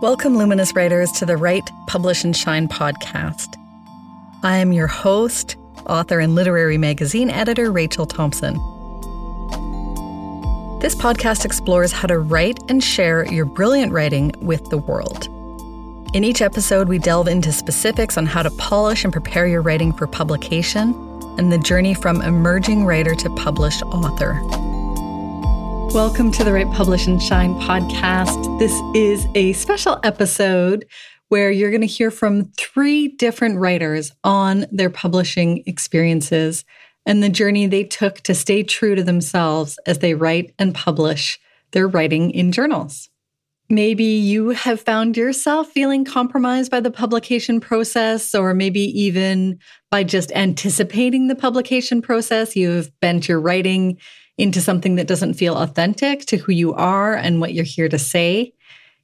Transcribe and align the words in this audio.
Welcome, 0.00 0.38
Luminous 0.38 0.74
Writers, 0.74 1.12
to 1.12 1.26
the 1.26 1.36
Write, 1.36 1.70
Publish, 1.86 2.24
and 2.24 2.34
Shine 2.34 2.68
podcast. 2.68 3.54
I 4.42 4.56
am 4.56 4.72
your 4.72 4.86
host, 4.86 5.56
author, 5.84 6.20
and 6.20 6.34
literary 6.34 6.78
magazine 6.78 7.28
editor, 7.28 7.70
Rachel 7.70 8.06
Thompson. 8.06 8.54
This 10.80 10.94
podcast 10.94 11.44
explores 11.44 11.92
how 11.92 12.08
to 12.08 12.18
write 12.18 12.58
and 12.70 12.82
share 12.82 13.30
your 13.30 13.44
brilliant 13.44 13.92
writing 13.92 14.32
with 14.40 14.70
the 14.70 14.78
world. 14.78 15.26
In 16.14 16.24
each 16.24 16.40
episode, 16.40 16.88
we 16.88 16.98
delve 16.98 17.28
into 17.28 17.52
specifics 17.52 18.16
on 18.16 18.24
how 18.24 18.42
to 18.42 18.50
polish 18.52 19.04
and 19.04 19.12
prepare 19.12 19.46
your 19.46 19.60
writing 19.60 19.92
for 19.92 20.06
publication 20.06 20.94
and 21.36 21.52
the 21.52 21.58
journey 21.58 21.92
from 21.92 22.22
emerging 22.22 22.86
writer 22.86 23.14
to 23.16 23.28
published 23.34 23.82
author. 23.82 24.40
Welcome 25.92 26.30
to 26.32 26.44
the 26.44 26.52
Write 26.52 26.70
Publish 26.70 27.08
and 27.08 27.20
Shine 27.20 27.54
podcast. 27.62 28.60
This 28.60 28.70
is 28.94 29.26
a 29.34 29.54
special 29.54 29.98
episode 30.04 30.86
where 31.30 31.50
you're 31.50 31.72
going 31.72 31.80
to 31.80 31.86
hear 31.88 32.12
from 32.12 32.52
three 32.56 33.08
different 33.08 33.58
writers 33.58 34.12
on 34.22 34.66
their 34.70 34.88
publishing 34.88 35.64
experiences 35.66 36.64
and 37.06 37.24
the 37.24 37.28
journey 37.28 37.66
they 37.66 37.82
took 37.82 38.20
to 38.20 38.36
stay 38.36 38.62
true 38.62 38.94
to 38.94 39.02
themselves 39.02 39.80
as 39.84 39.98
they 39.98 40.14
write 40.14 40.54
and 40.60 40.76
publish 40.76 41.40
their 41.72 41.88
writing 41.88 42.30
in 42.30 42.52
journals. 42.52 43.10
Maybe 43.68 44.04
you 44.04 44.50
have 44.50 44.80
found 44.80 45.16
yourself 45.16 45.70
feeling 45.70 46.04
compromised 46.04 46.70
by 46.70 46.78
the 46.78 46.92
publication 46.92 47.58
process, 47.58 48.32
or 48.32 48.54
maybe 48.54 48.80
even 49.00 49.58
by 49.90 50.04
just 50.04 50.30
anticipating 50.32 51.26
the 51.26 51.34
publication 51.34 52.00
process. 52.00 52.54
You've 52.54 52.90
bent 53.00 53.28
your 53.28 53.40
writing 53.40 53.98
into 54.40 54.60
something 54.60 54.94
that 54.96 55.06
doesn't 55.06 55.34
feel 55.34 55.56
authentic 55.56 56.24
to 56.26 56.38
who 56.38 56.52
you 56.52 56.72
are 56.72 57.14
and 57.14 57.40
what 57.40 57.52
you're 57.52 57.64
here 57.64 57.88
to 57.88 57.98
say. 57.98 58.54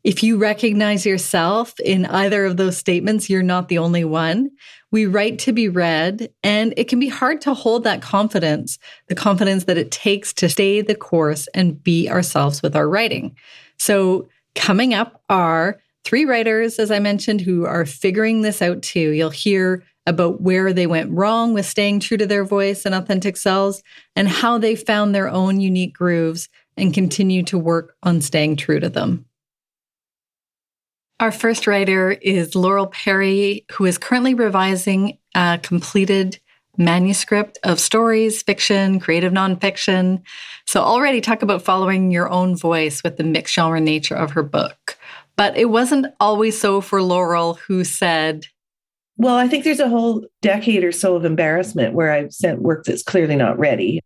If 0.03 0.23
you 0.23 0.39
recognize 0.39 1.05
yourself 1.05 1.79
in 1.81 2.07
either 2.07 2.45
of 2.47 2.57
those 2.57 2.77
statements, 2.77 3.29
you're 3.29 3.43
not 3.43 3.69
the 3.69 3.79
only 3.79 4.05
one. 4.05 4.51
We 4.93 5.05
write 5.05 5.39
to 5.41 5.53
be 5.53 5.69
read, 5.69 6.31
and 6.43 6.73
it 6.77 6.89
can 6.89 7.01
be 7.01 7.09
hard 7.09 7.41
to 7.43 7.55
hold 7.55 7.85
that 7.85 8.03
confidence, 8.03 8.79
the 9.09 9.15
confidence 9.15 9.65
that 9.65 9.77
it 9.77 9.91
takes 9.91 10.33
to 10.35 10.49
stay 10.49 10.81
the 10.81 10.95
course 10.95 11.49
and 11.55 11.83
be 11.83 12.09
ourselves 12.09 12.63
with 12.63 12.77
our 12.77 12.89
writing. 12.89 13.37
So, 13.79 14.29
coming 14.55 14.95
up 14.95 15.23
are 15.29 15.81
three 16.05 16.25
writers, 16.25 16.79
as 16.79 16.93
I 16.93 17.01
mentioned, 17.01 17.41
who 17.41 17.67
are 17.67 17.85
figuring 17.85 18.43
this 18.43 18.63
out 18.63 18.81
too. 18.83 19.11
You'll 19.11 19.31
hear 19.31 19.83
about 20.07 20.41
where 20.41 20.73
they 20.73 20.87
went 20.87 21.11
wrong 21.11 21.53
with 21.53 21.67
staying 21.67 22.01
true 22.01 22.17
to 22.17 22.27
their 22.27 22.45
voice 22.45 22.85
and 22.85 22.95
authentic 22.95 23.37
selves, 23.37 23.83
and 24.15 24.29
how 24.29 24.59
they 24.59 24.77
found 24.77 25.15
their 25.15 25.29
own 25.29 25.61
unique 25.61 25.95
grooves 25.95 26.49
and 26.77 26.95
continue 26.95 27.43
to 27.45 27.59
work 27.59 27.97
on 28.03 28.21
staying 28.21 28.57
true 28.57 28.81
to 28.81 28.89
them. 28.89 29.27
Our 31.19 31.33
first 31.33 31.67
writer 31.67 32.13
is 32.13 32.55
Laurel 32.55 32.89
Perry, 32.89 33.65
who 33.73 33.87
is 33.87 33.97
currently 33.97 34.35
revising 34.35 35.19
a 35.35 35.59
completed 35.63 36.39
manuscript 36.77 37.59
of 37.63 37.81
stories, 37.81 38.43
fiction, 38.43 39.01
creative 39.01 39.33
nonfiction. 39.33 40.21
So, 40.67 40.83
already 40.83 41.23
talk 41.23 41.41
about 41.41 41.63
following 41.63 42.11
your 42.11 42.29
own 42.29 42.55
voice 42.55 43.03
with 43.03 43.17
the 43.17 43.25
mixed 43.25 43.55
genre 43.55 43.81
nature 43.81 44.15
of 44.15 44.33
her 44.33 44.43
book. 44.43 44.99
But 45.37 45.57
it 45.57 45.71
wasn't 45.71 46.07
always 46.21 46.59
so 46.59 46.83
for 46.83 47.03
Laurel, 47.03 47.55
who 47.67 47.83
said, 47.83 48.47
well, 49.17 49.37
I 49.37 49.49
think 49.49 49.65
there's 49.65 49.81
a 49.81 49.89
whole 49.89 50.27
decade 50.43 50.85
or 50.85 50.93
so 50.93 51.17
of 51.17 51.25
embarrassment 51.25 51.95
where 51.95 52.13
I've 52.13 52.33
sent 52.33 52.63
work 52.63 52.85
that's 52.85 53.03
clearly 53.03 53.37
not 53.37 53.59
ready. 53.59 54.01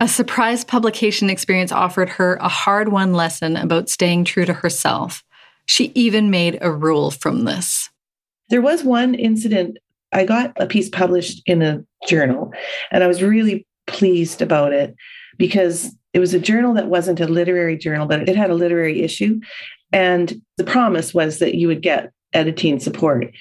A 0.00 0.08
surprise 0.08 0.64
publication 0.64 1.30
experience 1.30 1.72
offered 1.72 2.08
her 2.08 2.36
a 2.36 2.48
hard 2.48 2.88
won 2.88 3.12
lesson 3.12 3.56
about 3.56 3.90
staying 3.90 4.24
true 4.24 4.46
to 4.46 4.52
herself. 4.52 5.22
She 5.66 5.92
even 5.94 6.30
made 6.30 6.58
a 6.60 6.72
rule 6.72 7.10
from 7.10 7.44
this. 7.44 7.90
There 8.48 8.62
was 8.62 8.82
one 8.82 9.14
incident. 9.14 9.78
I 10.12 10.24
got 10.24 10.52
a 10.56 10.66
piece 10.66 10.88
published 10.88 11.42
in 11.46 11.62
a 11.62 11.84
journal, 12.08 12.52
and 12.90 13.04
I 13.04 13.06
was 13.06 13.22
really 13.22 13.66
pleased 13.86 14.42
about 14.42 14.72
it 14.72 14.96
because 15.36 15.94
it 16.12 16.18
was 16.18 16.34
a 16.34 16.40
journal 16.40 16.74
that 16.74 16.88
wasn't 16.88 17.20
a 17.20 17.28
literary 17.28 17.76
journal, 17.76 18.06
but 18.06 18.28
it 18.28 18.36
had 18.36 18.50
a 18.50 18.54
literary 18.54 19.02
issue. 19.02 19.38
And 19.92 20.40
the 20.56 20.64
promise 20.64 21.14
was 21.14 21.38
that 21.38 21.54
you 21.54 21.68
would 21.68 21.82
get 21.82 22.10
editing 22.32 22.80
support. 22.80 23.32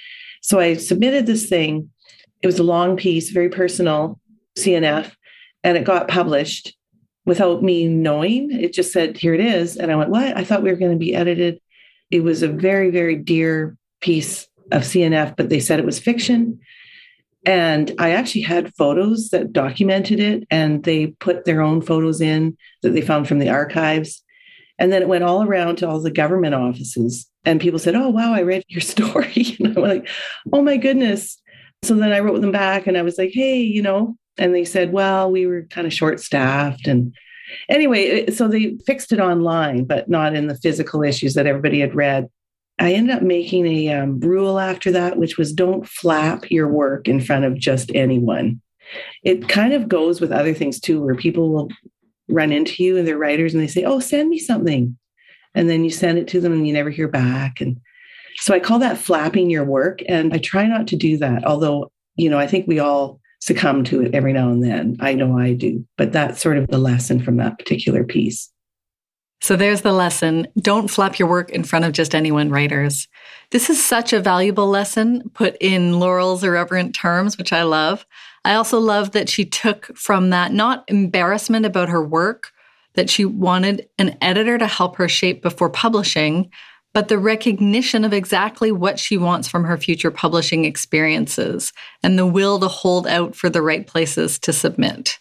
So 0.42 0.60
I 0.60 0.76
submitted 0.76 1.26
this 1.26 1.48
thing. 1.48 1.90
It 2.42 2.48
was 2.48 2.60
a 2.60 2.64
long 2.64 2.98
piece, 2.98 3.32
very 3.32 3.50
personal, 3.50 4.20
CNF, 4.58 5.12
and 5.64 5.78
it 5.78 5.84
got 5.84 6.08
published 6.08 6.76
without 7.26 7.62
me 7.62 7.88
knowing. 7.88 8.52
It 8.52 8.74
just 8.74 8.92
said, 8.92 9.18
here 9.18 9.34
it 9.34 9.42
is. 9.42 9.78
And 9.78 9.92
I 9.92 9.96
went, 9.96 10.10
what? 10.10 10.38
I 10.38 10.44
thought 10.44 10.64
we 10.64 10.72
were 10.72 10.78
going 10.78 10.94
to 10.94 10.98
be 10.98 11.16
edited. 11.16 11.60
It 12.12 12.24
was 12.24 12.42
a 12.42 12.48
very, 12.48 12.90
very 12.90 13.16
dear 13.16 13.78
piece 14.02 14.48
of 14.72 14.84
CNF, 14.84 15.36
but 15.36 15.50
they 15.50 15.60
said 15.60 15.80
it 15.80 15.86
was 15.86 16.00
fiction. 16.00 16.60
And 17.46 17.94
I 18.00 18.12
actually 18.12 18.42
had 18.42 18.76
photos 18.76 19.30
that 19.30 19.54
documented 19.54 20.20
it, 20.20 20.46
and 20.52 20.84
they 20.84 21.08
put 21.08 21.46
their 21.46 21.62
own 21.62 21.82
photos 21.82 22.20
in 22.22 22.58
that 22.82 22.90
they 22.90 23.02
found 23.02 23.28
from 23.28 23.40
the 23.40 23.50
archives. 23.50 24.24
And 24.80 24.92
then 24.92 25.02
it 25.02 25.08
went 25.08 25.24
all 25.24 25.44
around 25.44 25.76
to 25.78 25.90
all 25.90 26.00
the 26.00 26.12
government 26.12 26.56
offices 26.56 27.30
and 27.46 27.62
people 27.62 27.80
said, 27.80 27.96
Oh, 27.96 28.10
wow, 28.10 28.34
I 28.34 28.42
read 28.42 28.64
your 28.68 28.82
story. 28.82 29.56
and 29.60 29.78
I'm 29.78 29.84
like, 29.84 30.08
Oh 30.54 30.62
my 30.62 30.78
goodness. 30.78 31.40
So 31.84 31.96
then 31.96 32.12
I 32.12 32.20
wrote 32.20 32.42
them 32.42 32.52
back 32.52 32.88
and 32.88 32.98
I 32.98 33.02
was 33.02 33.18
like, 33.18 33.32
Hey, 33.34 33.60
you 33.60 33.82
know, 33.82 34.16
and 34.38 34.56
they 34.56 34.66
said, 34.66 34.92
Well, 34.92 35.32
we 35.32 35.46
were 35.46 35.64
kind 35.64 35.86
of 35.86 35.94
short 35.94 36.20
staffed. 36.20 36.88
And 36.88 37.14
anyway, 37.68 38.32
so 38.32 38.48
they 38.48 38.78
fixed 38.86 39.12
it 39.12 39.20
online, 39.20 39.86
but 39.86 40.10
not 40.10 40.36
in 40.36 40.48
the 40.48 40.58
physical 40.58 41.04
issues 41.04 41.34
that 41.34 41.48
everybody 41.48 41.80
had 41.80 41.96
read. 41.96 42.28
I 42.80 42.94
ended 42.94 43.14
up 43.14 43.22
making 43.22 43.68
a 43.68 43.90
um, 43.94 44.22
rule 44.22 44.58
after 44.58 44.92
that, 44.92 45.18
which 45.18 45.38
was 45.38 45.52
don't 45.52 45.86
flap 45.86 46.50
your 46.50 46.70
work 46.70 47.10
in 47.10 47.20
front 47.20 47.44
of 47.44 47.58
just 47.58 47.92
anyone. 47.94 48.62
It 49.24 49.50
kind 49.50 49.74
of 49.74 49.90
goes 49.90 50.22
with 50.22 50.32
other 50.32 50.54
things 50.54 50.80
too, 50.80 51.02
where 51.04 51.16
people 51.16 51.52
will 51.52 51.70
run 52.30 52.52
into 52.52 52.84
you 52.84 52.98
and 52.98 53.08
they're 53.08 53.18
writers 53.18 53.54
and 53.54 53.62
they 53.62 53.68
say, 53.68 53.84
Oh, 53.84 54.00
send 54.00 54.30
me 54.30 54.40
something 54.40 54.98
and 55.56 55.70
then 55.70 55.84
you 55.84 55.90
send 55.90 56.18
it 56.18 56.28
to 56.30 56.42
them 56.42 56.54
and 56.54 56.68
you 56.68 56.74
never 56.74 56.90
hear 56.90 57.08
back 57.08 57.62
and 57.62 57.80
so 58.38 58.54
i 58.54 58.60
call 58.60 58.80
that 58.80 58.98
flapping 58.98 59.50
your 59.50 59.64
work 59.66 60.02
and 60.08 60.34
i 60.34 60.38
try 60.38 60.66
not 60.66 60.88
to 60.88 60.96
do 60.96 61.18
that 61.18 61.46
although 61.46 61.92
you 62.16 62.30
know 62.30 62.40
i 62.40 62.48
think 62.48 62.68
we 62.68 62.80
all 62.80 63.20
succumb 63.42 63.84
to 63.84 64.02
it 64.02 64.14
every 64.14 64.34
now 64.34 64.50
and 64.50 64.64
then 64.64 64.98
i 65.00 65.14
know 65.14 65.38
i 65.38 65.54
do 65.54 65.86
but 65.98 66.12
that's 66.12 66.42
sort 66.42 66.58
of 66.58 66.68
the 66.68 66.78
lesson 66.78 67.22
from 67.22 67.38
that 67.38 67.58
particular 67.58 68.04
piece 68.04 68.52
so 69.42 69.56
there's 69.56 69.84
the 69.84 69.94
lesson. 69.94 70.48
Don't 70.60 70.90
flap 70.90 71.18
your 71.18 71.30
work 71.30 71.50
in 71.52 71.64
front 71.64 71.86
of 71.86 71.94
just 71.94 72.14
anyone, 72.14 72.50
writers. 72.50 73.08
This 73.52 73.70
is 73.70 73.82
such 73.82 74.12
a 74.12 74.20
valuable 74.20 74.68
lesson 74.68 75.30
put 75.34 75.56
in 75.62 75.98
Laurel's 75.98 76.44
irreverent 76.44 76.94
terms, 76.94 77.38
which 77.38 77.54
I 77.54 77.64
love. 77.64 78.06
I 78.46 78.54
also 78.54 78.80
love 78.80 79.12
that 79.12 79.30
she 79.30 79.46
took 79.46 79.96
from 79.98 80.30
that 80.30 80.54
not 80.54 80.84
embarrassment 80.88 81.66
about 81.66 81.90
her 81.90 82.04
work, 82.04 82.52
that 82.94 83.10
she 83.10 83.26
wanted 83.26 83.88
an 83.98 84.18
editor 84.22 84.58
to 84.58 84.68
help 84.68 84.96
her 84.96 85.10
shape 85.10 85.42
before 85.42 85.70
publishing, 85.70 86.50
but 86.94 87.08
the 87.08 87.18
recognition 87.18 88.04
of 88.04 88.14
exactly 88.14 88.72
what 88.72 88.98
she 88.98 89.18
wants 89.18 89.48
from 89.48 89.64
her 89.64 89.78
future 89.78 90.12
publishing 90.12 90.66
experiences 90.66 91.72
and 92.02 92.18
the 92.18 92.26
will 92.26 92.60
to 92.60 92.68
hold 92.68 93.06
out 93.08 93.36
for 93.36 93.50
the 93.50 93.62
right 93.62 93.86
places 93.86 94.40
to 94.40 94.52
submit. 94.52 95.20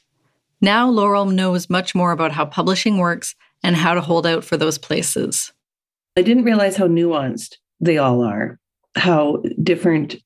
Now, 0.60 0.88
Laurel 0.88 1.26
knows 1.26 1.70
much 1.70 1.94
more 1.94 2.10
about 2.10 2.32
how 2.32 2.46
publishing 2.46 2.98
works 2.98 3.34
and 3.62 3.76
how 3.76 3.94
to 3.94 4.00
hold 4.00 4.26
out 4.26 4.44
for 4.44 4.56
those 4.56 4.78
places. 4.78 5.52
I 6.16 6.22
didn't 6.22 6.44
realize 6.44 6.76
how 6.76 6.88
nuanced 6.88 7.56
they 7.80 7.98
all 7.98 8.24
are, 8.24 8.58
how 8.96 9.42
different 9.62 10.16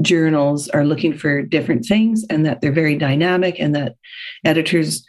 journals 0.00 0.68
are 0.68 0.84
looking 0.84 1.16
for 1.16 1.42
different 1.42 1.86
things, 1.86 2.24
and 2.30 2.44
that 2.46 2.60
they're 2.60 2.72
very 2.72 2.96
dynamic, 2.96 3.56
and 3.58 3.74
that 3.74 3.96
editors 4.44 5.04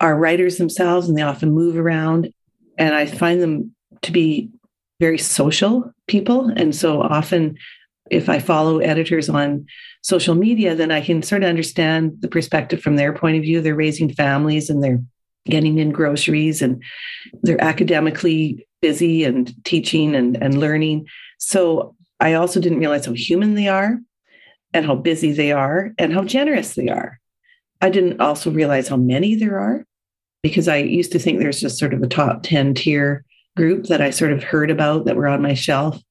are 0.00 0.16
writers 0.16 0.58
themselves 0.58 1.08
and 1.08 1.16
they 1.16 1.22
often 1.22 1.52
move 1.52 1.78
around. 1.78 2.32
And 2.78 2.94
I 2.94 3.06
find 3.06 3.40
them 3.40 3.74
to 4.02 4.12
be 4.12 4.50
very 5.00 5.18
social 5.18 5.92
people. 6.06 6.48
And 6.48 6.74
so 6.74 7.00
often, 7.00 7.56
if 8.10 8.28
I 8.28 8.38
follow 8.38 8.78
editors 8.78 9.28
on 9.28 9.66
social 10.02 10.34
media, 10.34 10.74
then 10.74 10.90
I 10.90 11.00
can 11.00 11.22
sort 11.22 11.42
of 11.42 11.48
understand 11.48 12.16
the 12.20 12.28
perspective 12.28 12.82
from 12.82 12.96
their 12.96 13.14
point 13.14 13.36
of 13.36 13.42
view. 13.42 13.60
They're 13.60 13.74
raising 13.74 14.12
families 14.12 14.68
and 14.68 14.82
they're 14.82 15.02
getting 15.46 15.78
in 15.78 15.92
groceries 15.92 16.60
and 16.60 16.82
they're 17.42 17.62
academically 17.62 18.66
busy 18.82 19.24
and 19.24 19.54
teaching 19.64 20.14
and, 20.14 20.36
and 20.42 20.60
learning. 20.60 21.06
So 21.38 21.94
I 22.20 22.34
also 22.34 22.60
didn't 22.60 22.78
realize 22.78 23.06
how 23.06 23.12
human 23.12 23.54
they 23.54 23.68
are 23.68 23.98
and 24.74 24.84
how 24.84 24.94
busy 24.94 25.32
they 25.32 25.52
are 25.52 25.92
and 25.98 26.12
how 26.12 26.24
generous 26.24 26.74
they 26.74 26.88
are. 26.88 27.18
I 27.80 27.88
didn't 27.88 28.20
also 28.20 28.50
realize 28.50 28.88
how 28.88 28.96
many 28.96 29.34
there 29.34 29.58
are 29.58 29.84
because 30.42 30.68
I 30.68 30.76
used 30.76 31.12
to 31.12 31.18
think 31.18 31.38
there's 31.38 31.60
just 31.60 31.78
sort 31.78 31.94
of 31.94 32.02
a 32.02 32.06
top 32.06 32.42
10 32.42 32.74
tier 32.74 33.24
group 33.56 33.86
that 33.86 34.02
I 34.02 34.10
sort 34.10 34.32
of 34.32 34.42
heard 34.42 34.70
about 34.70 35.06
that 35.06 35.16
were 35.16 35.28
on 35.28 35.40
my 35.40 35.54
shelf. 35.54 36.02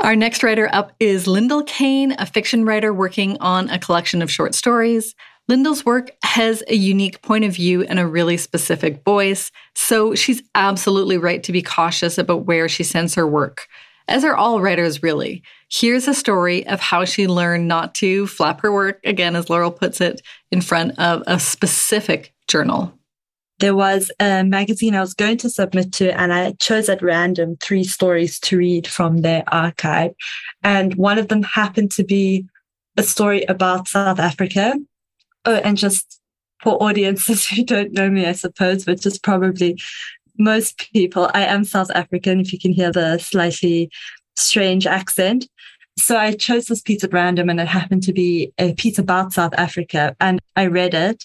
Our 0.00 0.16
next 0.16 0.42
writer 0.42 0.68
up 0.72 0.92
is 0.98 1.26
Lyndall 1.26 1.62
Kane, 1.64 2.14
a 2.18 2.26
fiction 2.26 2.64
writer 2.64 2.92
working 2.92 3.36
on 3.40 3.68
a 3.70 3.78
collection 3.78 4.22
of 4.22 4.30
short 4.30 4.54
stories. 4.54 5.14
Lyndall's 5.46 5.84
work 5.84 6.10
has 6.22 6.62
a 6.68 6.74
unique 6.74 7.20
point 7.22 7.44
of 7.44 7.54
view 7.54 7.82
and 7.82 7.98
a 7.98 8.06
really 8.06 8.36
specific 8.36 9.04
voice, 9.04 9.50
so 9.74 10.14
she's 10.14 10.42
absolutely 10.54 11.18
right 11.18 11.42
to 11.42 11.52
be 11.52 11.60
cautious 11.60 12.18
about 12.18 12.46
where 12.46 12.68
she 12.68 12.82
sends 12.82 13.14
her 13.14 13.26
work. 13.26 13.66
as 14.08 14.24
are 14.24 14.34
all 14.34 14.60
writers, 14.60 15.02
really. 15.02 15.42
Here's 15.72 16.08
a 16.08 16.14
story 16.14 16.66
of 16.66 16.80
how 16.80 17.04
she 17.04 17.28
learned 17.28 17.68
not 17.68 17.94
to 17.96 18.26
flap 18.26 18.60
her 18.62 18.72
work, 18.72 18.98
again, 19.04 19.36
as 19.36 19.48
Laurel 19.48 19.70
puts 19.70 20.00
it, 20.00 20.20
in 20.50 20.60
front 20.60 20.98
of 20.98 21.22
a 21.28 21.38
specific 21.38 22.34
journal. 22.48 22.92
There 23.60 23.76
was 23.76 24.10
a 24.18 24.42
magazine 24.42 24.96
I 24.96 25.00
was 25.00 25.14
going 25.14 25.36
to 25.38 25.50
submit 25.50 25.92
to, 25.94 26.18
and 26.18 26.32
I 26.32 26.52
chose 26.52 26.88
at 26.88 27.02
random 27.02 27.56
three 27.60 27.84
stories 27.84 28.40
to 28.40 28.58
read 28.58 28.88
from 28.88 29.18
their 29.18 29.44
archive. 29.46 30.12
And 30.64 30.94
one 30.96 31.18
of 31.18 31.28
them 31.28 31.44
happened 31.44 31.92
to 31.92 32.04
be 32.04 32.46
a 32.96 33.04
story 33.04 33.44
about 33.44 33.86
South 33.86 34.18
Africa. 34.18 34.74
Oh, 35.44 35.56
and 35.56 35.76
just 35.76 36.20
for 36.62 36.82
audiences 36.82 37.46
who 37.48 37.62
don't 37.62 37.92
know 37.92 38.10
me, 38.10 38.26
I 38.26 38.32
suppose, 38.32 38.86
which 38.86 39.06
is 39.06 39.20
probably 39.20 39.80
most 40.36 40.78
people, 40.92 41.30
I 41.34 41.42
am 41.42 41.64
South 41.64 41.90
African, 41.94 42.40
if 42.40 42.52
you 42.52 42.58
can 42.58 42.72
hear 42.72 42.90
the 42.90 43.18
slightly 43.18 43.90
strange 44.40 44.86
accent. 44.86 45.48
So 45.98 46.16
I 46.16 46.32
chose 46.32 46.66
this 46.66 46.80
piece 46.80 47.04
at 47.04 47.12
random 47.12 47.50
and 47.50 47.60
it 47.60 47.68
happened 47.68 48.02
to 48.04 48.12
be 48.12 48.52
a 48.58 48.74
piece 48.74 48.98
about 48.98 49.32
South 49.32 49.52
Africa. 49.56 50.16
And 50.20 50.40
I 50.56 50.66
read 50.66 50.94
it 50.94 51.24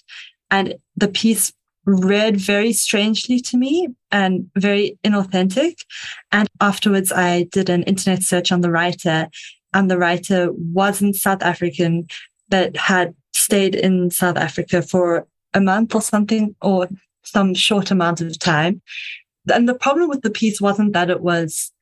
and 0.50 0.74
the 0.96 1.08
piece 1.08 1.52
read 1.86 2.36
very 2.36 2.72
strangely 2.72 3.38
to 3.40 3.56
me 3.56 3.88
and 4.10 4.50
very 4.56 4.98
inauthentic. 5.04 5.76
And 6.32 6.48
afterwards, 6.60 7.12
I 7.12 7.44
did 7.44 7.70
an 7.70 7.84
internet 7.84 8.22
search 8.22 8.52
on 8.52 8.60
the 8.60 8.70
writer, 8.70 9.28
and 9.72 9.90
the 9.90 9.98
writer 9.98 10.50
wasn't 10.52 11.16
South 11.16 11.42
African, 11.42 12.08
but 12.48 12.76
had 12.76 13.14
stayed 13.34 13.74
in 13.74 14.10
South 14.10 14.36
Africa 14.36 14.82
for 14.82 15.26
a 15.54 15.60
month 15.60 15.94
or 15.94 16.02
something, 16.02 16.54
or 16.60 16.88
some 17.22 17.54
short 17.54 17.90
amount 17.90 18.20
of 18.20 18.38
time. 18.38 18.82
And 19.52 19.68
the 19.68 19.74
problem 19.74 20.08
with 20.08 20.22
the 20.22 20.30
piece 20.30 20.60
wasn't 20.60 20.92
that 20.92 21.10
it 21.10 21.20
was 21.20 21.72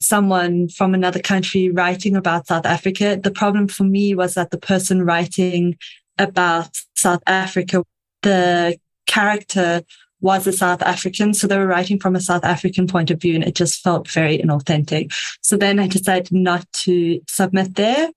someone 0.00 0.68
from 0.68 0.94
another 0.94 1.20
country 1.20 1.70
writing 1.70 2.16
about 2.16 2.46
South 2.46 2.66
Africa. 2.66 3.18
The 3.22 3.30
problem 3.30 3.68
for 3.68 3.84
me 3.84 4.14
was 4.14 4.34
that 4.34 4.50
the 4.50 4.58
person 4.58 5.02
writing 5.02 5.76
about 6.18 6.76
South 6.94 7.22
Africa, 7.26 7.84
the 8.22 8.78
character 9.06 9.82
was 10.20 10.46
a 10.46 10.52
South 10.52 10.82
African. 10.82 11.32
So 11.34 11.46
they 11.46 11.56
were 11.56 11.66
writing 11.66 11.98
from 11.98 12.14
a 12.14 12.20
South 12.20 12.44
African 12.44 12.86
point 12.86 13.10
of 13.10 13.20
view 13.20 13.34
and 13.34 13.44
it 13.44 13.54
just 13.54 13.82
felt 13.82 14.08
very 14.08 14.38
inauthentic. 14.38 15.12
So 15.42 15.56
then 15.56 15.78
I 15.78 15.86
decided 15.86 16.32
not 16.32 16.70
to 16.84 17.20
submit 17.28 17.74
there. 17.76 18.10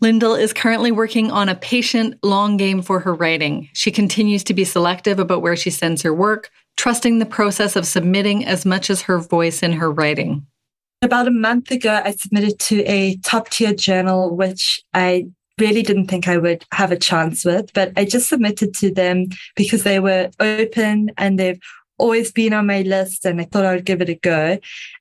Lyndall 0.00 0.34
is 0.34 0.52
currently 0.52 0.92
working 0.92 1.30
on 1.30 1.48
a 1.48 1.54
patient 1.54 2.18
long 2.22 2.58
game 2.58 2.82
for 2.82 3.00
her 3.00 3.14
writing. 3.14 3.68
She 3.72 3.90
continues 3.90 4.44
to 4.44 4.54
be 4.54 4.64
selective 4.64 5.18
about 5.18 5.40
where 5.40 5.56
she 5.56 5.70
sends 5.70 6.02
her 6.02 6.12
work, 6.12 6.50
trusting 6.76 7.18
the 7.18 7.26
process 7.26 7.76
of 7.76 7.86
submitting 7.86 8.44
as 8.44 8.66
much 8.66 8.90
as 8.90 9.02
her 9.02 9.18
voice 9.18 9.62
in 9.62 9.72
her 9.72 9.90
writing. 9.90 10.46
About 11.02 11.28
a 11.28 11.30
month 11.30 11.70
ago, 11.70 12.00
I 12.04 12.12
submitted 12.12 12.58
to 12.60 12.82
a 12.84 13.16
top 13.18 13.50
tier 13.50 13.74
journal, 13.74 14.34
which 14.34 14.82
I 14.94 15.26
really 15.58 15.82
didn't 15.82 16.08
think 16.08 16.28
I 16.28 16.38
would 16.38 16.64
have 16.72 16.92
a 16.92 16.98
chance 16.98 17.44
with, 17.44 17.72
but 17.72 17.92
I 17.96 18.04
just 18.04 18.28
submitted 18.28 18.74
to 18.76 18.92
them 18.92 19.26
because 19.56 19.82
they 19.82 20.00
were 20.00 20.30
open 20.40 21.10
and 21.16 21.38
they've 21.38 21.60
always 21.98 22.30
been 22.30 22.52
on 22.52 22.66
my 22.66 22.82
list 22.82 23.24
and 23.24 23.40
I 23.40 23.44
thought 23.44 23.64
I 23.64 23.74
would 23.74 23.86
give 23.86 24.00
it 24.00 24.08
a 24.08 24.14
go. 24.14 24.58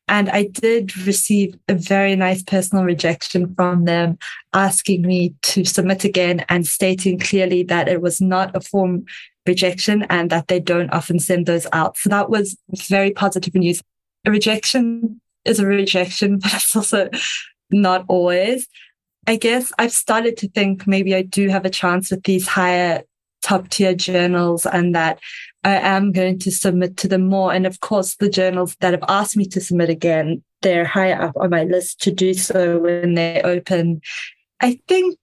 And 0.08 0.30
I 0.30 0.46
did 0.46 0.96
receive 1.06 1.58
a 1.68 1.74
very 1.74 2.16
nice 2.16 2.44
personal 2.44 2.84
rejection 2.84 3.54
from 3.56 3.86
them 3.86 4.18
asking 4.54 5.02
me 5.02 5.34
to 5.44 5.66
submit 5.66 6.04
again 6.04 6.46
and 6.48 6.68
stating 6.68 7.20
clearly 7.20 7.64
that 7.64 7.88
it 7.88 8.02
was 8.02 8.22
not 8.22 8.56
a 8.56 8.62
form 8.62 9.06
rejection 9.46 10.04
and 10.04 10.30
that 10.30 10.48
they 10.48 10.60
don't 10.60 10.92
often 10.92 11.20
send 11.20 11.46
those 11.46 11.68
out. 11.74 11.98
So 11.98 12.10
that 12.10 12.30
was 12.30 12.58
very 12.88 13.12
positive 13.12 13.56
news. 13.56 13.82
A 14.26 14.32
rejection 14.32 15.20
is 15.46 15.60
a 15.60 15.66
rejection, 15.66 16.40
but 16.42 16.54
it's 16.54 16.76
also 16.76 17.10
not 17.72 18.06
always. 18.08 18.68
I 19.28 19.38
guess 19.38 19.72
I've 19.80 19.92
started 19.92 20.38
to 20.38 20.50
think 20.50 20.86
maybe 20.86 21.16
I 21.16 21.24
do 21.24 21.50
have 21.50 21.66
a 21.66 21.70
chance 21.70 22.12
with 22.12 22.24
these 22.24 22.48
higher 22.48 23.04
top 23.42 23.70
tier 23.70 23.94
journals 23.94 24.66
and 24.66 24.96
that 24.96 25.20
I 25.64 25.76
am 25.76 26.12
going 26.12 26.40
to 26.40 26.52
submit 26.52 26.98
to 26.98 27.08
them 27.08 27.28
more. 27.28 27.54
And 27.54 27.66
of 27.66 27.80
course, 27.80 28.16
the 28.16 28.30
journals 28.30 28.76
that 28.82 28.94
have 28.94 29.04
asked 29.08 29.38
me 29.38 29.46
to 29.48 29.62
submit 29.62 29.90
again, 29.90 30.44
they're 30.62 30.86
higher 30.86 31.20
up 31.22 31.36
on 31.38 31.50
my 31.50 31.64
list 31.64 32.02
to 32.02 32.12
do 32.12 32.34
so 32.34 32.80
when 32.80 33.16
they 33.16 33.42
open. 33.44 34.02
I 34.62 34.80
think 34.88 35.18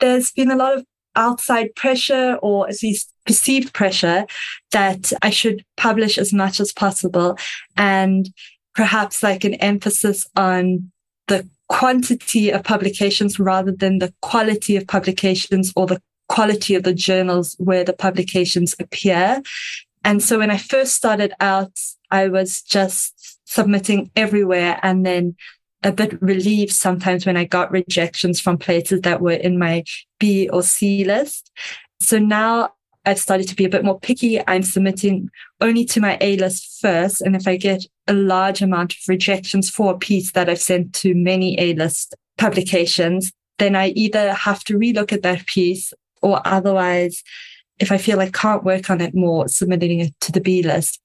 there's 0.00 0.32
been 0.32 0.50
a 0.50 0.56
lot 0.56 0.76
of 0.76 0.84
outside 1.16 1.74
pressure 1.74 2.38
or 2.42 2.68
at 2.68 2.82
least 2.82 3.12
perceived 3.24 3.72
pressure 3.72 4.26
that 4.70 5.12
I 5.22 5.30
should 5.30 5.64
publish 5.76 6.18
as 6.18 6.32
much 6.32 6.60
as 6.60 6.72
possible 6.72 7.38
and 7.76 8.28
perhaps 8.76 9.22
like 9.22 9.42
an 9.42 9.54
emphasis 9.54 10.26
on 10.36 10.92
the 11.28 11.48
quantity 11.68 12.50
of 12.50 12.62
publications 12.62 13.40
rather 13.40 13.72
than 13.72 13.98
the 13.98 14.14
quality 14.20 14.76
of 14.76 14.86
publications 14.86 15.72
or 15.74 15.86
the 15.86 16.00
quality 16.28 16.74
of 16.74 16.82
the 16.84 16.94
journals 16.94 17.56
where 17.58 17.82
the 17.82 17.92
publications 17.92 18.76
appear. 18.78 19.42
And 20.04 20.22
so 20.22 20.38
when 20.38 20.50
I 20.50 20.58
first 20.58 20.94
started 20.94 21.32
out, 21.40 21.72
I 22.10 22.28
was 22.28 22.62
just 22.62 23.40
submitting 23.46 24.10
everywhere 24.14 24.78
and 24.82 25.04
then 25.04 25.34
a 25.82 25.92
bit 25.92 26.20
relieved 26.22 26.72
sometimes 26.72 27.26
when 27.26 27.36
I 27.36 27.44
got 27.44 27.70
rejections 27.70 28.40
from 28.40 28.58
places 28.58 29.00
that 29.02 29.20
were 29.20 29.32
in 29.32 29.58
my 29.58 29.84
B 30.18 30.48
or 30.48 30.62
C 30.62 31.04
list. 31.04 31.50
So 32.00 32.18
now 32.18 32.70
I've 33.06 33.20
started 33.20 33.48
to 33.48 33.54
be 33.54 33.64
a 33.64 33.68
bit 33.68 33.84
more 33.84 33.98
picky. 33.98 34.46
I'm 34.48 34.64
submitting 34.64 35.30
only 35.60 35.84
to 35.86 36.00
my 36.00 36.18
A 36.20 36.36
list 36.36 36.80
first. 36.80 37.22
And 37.22 37.36
if 37.36 37.46
I 37.46 37.56
get 37.56 37.86
a 38.08 38.12
large 38.12 38.60
amount 38.60 38.92
of 38.92 38.98
rejections 39.08 39.70
for 39.70 39.94
a 39.94 39.98
piece 39.98 40.32
that 40.32 40.50
I've 40.50 40.60
sent 40.60 40.92
to 40.94 41.14
many 41.14 41.58
A 41.60 41.74
list 41.74 42.14
publications, 42.36 43.32
then 43.58 43.76
I 43.76 43.88
either 43.90 44.34
have 44.34 44.64
to 44.64 44.78
relook 44.78 45.12
at 45.12 45.22
that 45.22 45.46
piece 45.46 45.94
or 46.20 46.40
otherwise, 46.44 47.22
if 47.78 47.92
I 47.92 47.98
feel 47.98 48.20
I 48.20 48.28
can't 48.30 48.64
work 48.64 48.90
on 48.90 49.00
it 49.00 49.14
more, 49.14 49.48
submitting 49.48 50.00
it 50.00 50.14
to 50.22 50.32
the 50.32 50.40
B 50.40 50.62
list. 50.62 51.00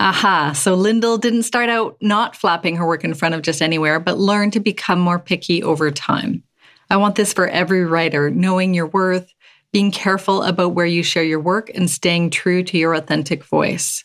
Aha. 0.00 0.52
So 0.52 0.74
Lyndall 0.74 1.16
didn't 1.16 1.44
start 1.44 1.68
out 1.68 1.96
not 2.00 2.36
flapping 2.36 2.76
her 2.76 2.86
work 2.86 3.04
in 3.04 3.14
front 3.14 3.34
of 3.34 3.42
just 3.42 3.62
anywhere, 3.62 4.00
but 4.00 4.18
learned 4.18 4.52
to 4.54 4.60
become 4.60 5.00
more 5.00 5.18
picky 5.18 5.62
over 5.62 5.90
time. 5.90 6.42
I 6.90 6.96
want 6.96 7.14
this 7.14 7.32
for 7.32 7.48
every 7.48 7.84
writer, 7.84 8.30
knowing 8.30 8.74
your 8.74 8.88
worth, 8.88 9.32
being 9.72 9.90
careful 9.90 10.42
about 10.42 10.74
where 10.74 10.86
you 10.86 11.02
share 11.02 11.24
your 11.24 11.40
work, 11.40 11.70
and 11.74 11.90
staying 11.90 12.30
true 12.30 12.62
to 12.62 12.78
your 12.78 12.94
authentic 12.94 13.42
voice. 13.44 14.04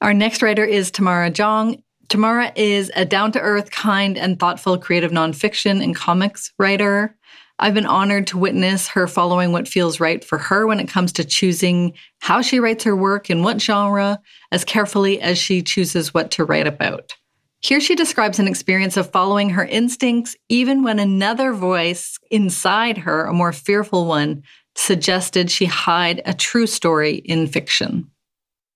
Our 0.00 0.12
next 0.12 0.42
writer 0.42 0.64
is 0.64 0.90
Tamara 0.90 1.30
Jong. 1.30 1.82
Tamara 2.08 2.52
is 2.54 2.92
a 2.94 3.04
down 3.04 3.32
to 3.32 3.40
earth, 3.40 3.70
kind, 3.70 4.18
and 4.18 4.38
thoughtful 4.38 4.78
creative 4.78 5.10
nonfiction 5.10 5.82
and 5.82 5.94
comics 5.94 6.52
writer. 6.58 7.16
I've 7.58 7.74
been 7.74 7.86
honored 7.86 8.26
to 8.28 8.38
witness 8.38 8.86
her 8.88 9.06
following 9.06 9.50
what 9.50 9.66
feels 9.66 9.98
right 9.98 10.22
for 10.22 10.36
her 10.36 10.66
when 10.66 10.78
it 10.78 10.88
comes 10.88 11.10
to 11.12 11.24
choosing 11.24 11.94
how 12.18 12.42
she 12.42 12.60
writes 12.60 12.84
her 12.84 12.94
work 12.94 13.30
and 13.30 13.42
what 13.42 13.62
genre, 13.62 14.20
as 14.52 14.64
carefully 14.64 15.20
as 15.22 15.38
she 15.38 15.62
chooses 15.62 16.12
what 16.12 16.30
to 16.32 16.44
write 16.44 16.66
about. 16.66 17.14
Here 17.60 17.80
she 17.80 17.94
describes 17.94 18.38
an 18.38 18.46
experience 18.46 18.98
of 18.98 19.10
following 19.10 19.50
her 19.50 19.64
instincts, 19.64 20.36
even 20.50 20.82
when 20.82 20.98
another 20.98 21.54
voice 21.54 22.18
inside 22.30 22.98
her, 22.98 23.24
a 23.24 23.32
more 23.32 23.52
fearful 23.52 24.06
one, 24.06 24.42
suggested 24.76 25.50
she 25.50 25.64
hide 25.64 26.22
a 26.24 26.34
true 26.34 26.66
story 26.66 27.16
in 27.16 27.46
fiction. 27.46 28.08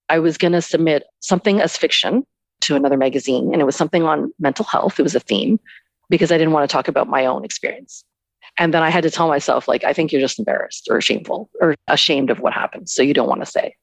I 0.08 0.18
was 0.18 0.36
going 0.36 0.52
to 0.52 0.62
submit 0.62 1.04
something 1.20 1.60
as 1.60 1.76
fiction 1.76 2.24
to 2.62 2.74
another 2.74 2.96
magazine, 2.96 3.52
and 3.52 3.62
it 3.62 3.64
was 3.64 3.76
something 3.76 4.02
on 4.02 4.32
mental 4.38 4.64
health. 4.64 4.98
It 4.98 5.04
was 5.04 5.14
a 5.14 5.20
theme 5.20 5.60
because 6.08 6.32
I 6.32 6.38
didn't 6.38 6.52
want 6.52 6.68
to 6.68 6.72
talk 6.72 6.88
about 6.88 7.08
my 7.08 7.24
own 7.24 7.44
experience. 7.44 8.04
And 8.58 8.74
then 8.74 8.82
I 8.82 8.90
had 8.90 9.04
to 9.04 9.10
tell 9.10 9.28
myself, 9.28 9.68
like, 9.68 9.84
I 9.84 9.92
think 9.92 10.10
you're 10.10 10.20
just 10.20 10.38
embarrassed 10.38 10.88
or 10.90 11.00
shameful 11.00 11.48
or 11.60 11.76
ashamed 11.86 12.30
of 12.30 12.40
what 12.40 12.52
happened. 12.52 12.88
So 12.88 13.02
you 13.02 13.14
don't 13.14 13.28
want 13.28 13.40
to 13.42 13.46
say. 13.46 13.76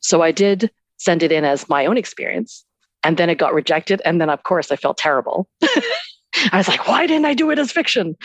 So 0.00 0.22
I 0.22 0.32
did 0.32 0.70
send 0.96 1.22
it 1.22 1.32
in 1.32 1.44
as 1.44 1.68
my 1.68 1.86
own 1.86 1.96
experience. 1.96 2.64
And 3.02 3.16
then 3.16 3.30
it 3.30 3.38
got 3.38 3.54
rejected. 3.54 4.02
And 4.04 4.20
then, 4.20 4.28
of 4.28 4.42
course, 4.42 4.70
I 4.70 4.76
felt 4.76 4.98
terrible. 4.98 5.48
I 5.62 6.56
was 6.56 6.68
like, 6.68 6.86
why 6.86 7.06
didn't 7.06 7.24
I 7.24 7.34
do 7.34 7.50
it 7.50 7.58
as 7.58 7.72
fiction? 7.72 8.16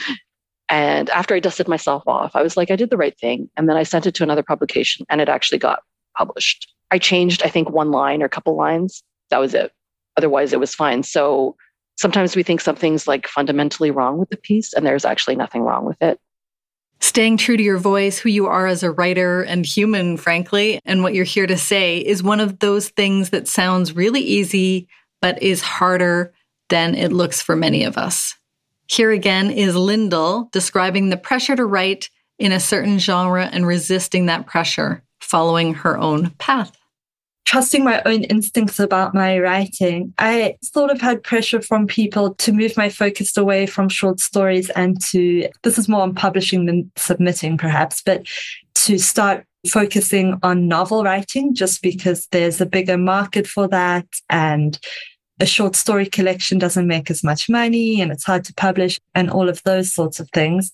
And 0.69 1.10
after 1.12 1.36
I 1.36 1.39
dusted 1.39 1.67
myself 1.67 2.03
off, 2.07 2.36
I 2.36 2.41
was 2.41 2.57
like, 2.57 2.72
I 2.72 2.75
did 2.75 2.89
the 2.89 2.98
right 2.98 3.17
thing. 3.19 3.50
And 3.55 3.69
then 3.69 3.77
I 3.77 3.84
sent 3.84 4.05
it 4.05 4.15
to 4.15 4.24
another 4.24 4.43
publication 4.43 5.05
and 5.10 5.22
it 5.22 5.29
actually 5.29 5.60
got 5.60 5.79
published. 6.17 6.74
I 6.91 6.98
changed, 6.98 7.43
I 7.43 7.50
think, 7.50 7.69
one 7.69 7.91
line 7.91 8.22
or 8.22 8.25
a 8.25 8.29
couple 8.29 8.55
lines. 8.55 9.03
That 9.29 9.39
was 9.39 9.53
it. 9.53 9.72
Otherwise, 10.17 10.53
it 10.53 10.60
was 10.60 10.74
fine. 10.74 11.03
So 11.03 11.55
sometimes 11.98 12.36
we 12.36 12.43
think 12.43 12.62
something's 12.62 13.07
like 13.07 13.27
fundamentally 13.27 13.91
wrong 13.91 14.17
with 14.17 14.29
the 14.29 14.38
piece, 14.38 14.74
and 14.74 14.86
there's 14.86 15.05
actually 15.05 15.36
nothing 15.36 15.62
wrong 15.62 15.86
with 15.86 16.01
it. 16.01 16.19
Staying 17.01 17.38
true 17.38 17.57
to 17.57 17.63
your 17.63 17.77
voice, 17.77 18.17
who 18.17 18.29
you 18.29 18.48
are 18.48 18.67
as 18.67 18.81
a 18.81 18.91
writer 18.91 19.41
and 19.43 19.65
human, 19.65 20.17
frankly, 20.17 20.79
and 20.86 21.03
what 21.03 21.13
you're 21.13 21.25
here 21.25 21.48
to 21.48 21.57
say 21.57 21.98
is 21.98 22.24
one 22.24 22.39
of 22.39 22.60
those 22.60 22.89
things 22.89 23.31
that 23.31 23.48
sounds 23.48 23.95
really 23.95 24.22
easy, 24.22 24.88
but 25.22 25.41
is 25.43 25.62
harder 25.62 26.34
than 26.69 26.95
it 26.95 27.12
looks 27.12 27.41
for 27.41 27.55
many 27.55 27.84
of 27.84 27.98
us. 27.98 28.36
Here 28.88 29.12
again 29.12 29.50
is 29.50 29.75
Lyndall 29.75 30.50
describing 30.51 31.10
the 31.10 31.18
pressure 31.18 31.56
to 31.56 31.65
write 31.65 32.10
in 32.38 32.51
a 32.51 32.60
certain 32.60 33.00
genre 33.00 33.46
and 33.46 33.65
resisting 33.65 34.25
that 34.27 34.46
pressure, 34.46 35.01
following 35.22 35.74
her 35.74 35.98
own 35.98 36.30
path. 36.38 36.72
trusting 37.46 37.84
my 37.84 38.01
own 38.06 38.24
instincts 38.24 38.80
about 38.80 39.13
my 39.13 39.39
writing, 39.39 40.13
I 40.18 40.58
sort 40.63 40.92
of 40.92 41.00
had 41.00 41.24
pressure 41.24 41.62
from 41.62 41.88
people 41.88 42.34
to 42.36 42.51
move 42.51 42.75
my 42.75 42.89
focus 42.89 43.38
away 43.38 43.68
from 43.68 43.88
short 43.88 44.20
stories 44.20 44.70
and 44.72 45.00
to, 45.06 45.48
this 45.63 45.77
is 45.77 45.88
more 45.88 46.01
on 46.01 46.15
publishing 46.15 46.65
than 46.65 46.92
submitting 46.96 47.58
perhaps, 47.58 48.01
but 48.04 48.27
to 48.74 48.98
start 48.98 49.46
focusing 49.70 50.39
on 50.44 50.68
novel 50.68 51.04
writing 51.04 51.54
just 51.54 51.82
because 51.82 52.27
there's 52.32 52.62
a 52.62 52.65
bigger 52.65 52.98
market 52.98 53.48
for 53.48 53.68
that 53.68 54.06
and 54.30 54.80
a 55.39 55.46
short 55.46 55.75
story 55.75 56.06
collection 56.06 56.58
doesn't 56.58 56.88
make 56.88 57.12
as 57.12 57.24
much 57.24 57.50
money 57.50 58.01
and 58.01 58.12
it's 58.12 58.24
hard 58.24 58.44
to 58.46 58.54
publish 58.54 59.00
and 59.13 59.30
all 59.30 59.50
of 59.50 59.62
those 59.63 59.94
sorts 59.94 60.20
of 60.20 60.30
things. 60.32 60.72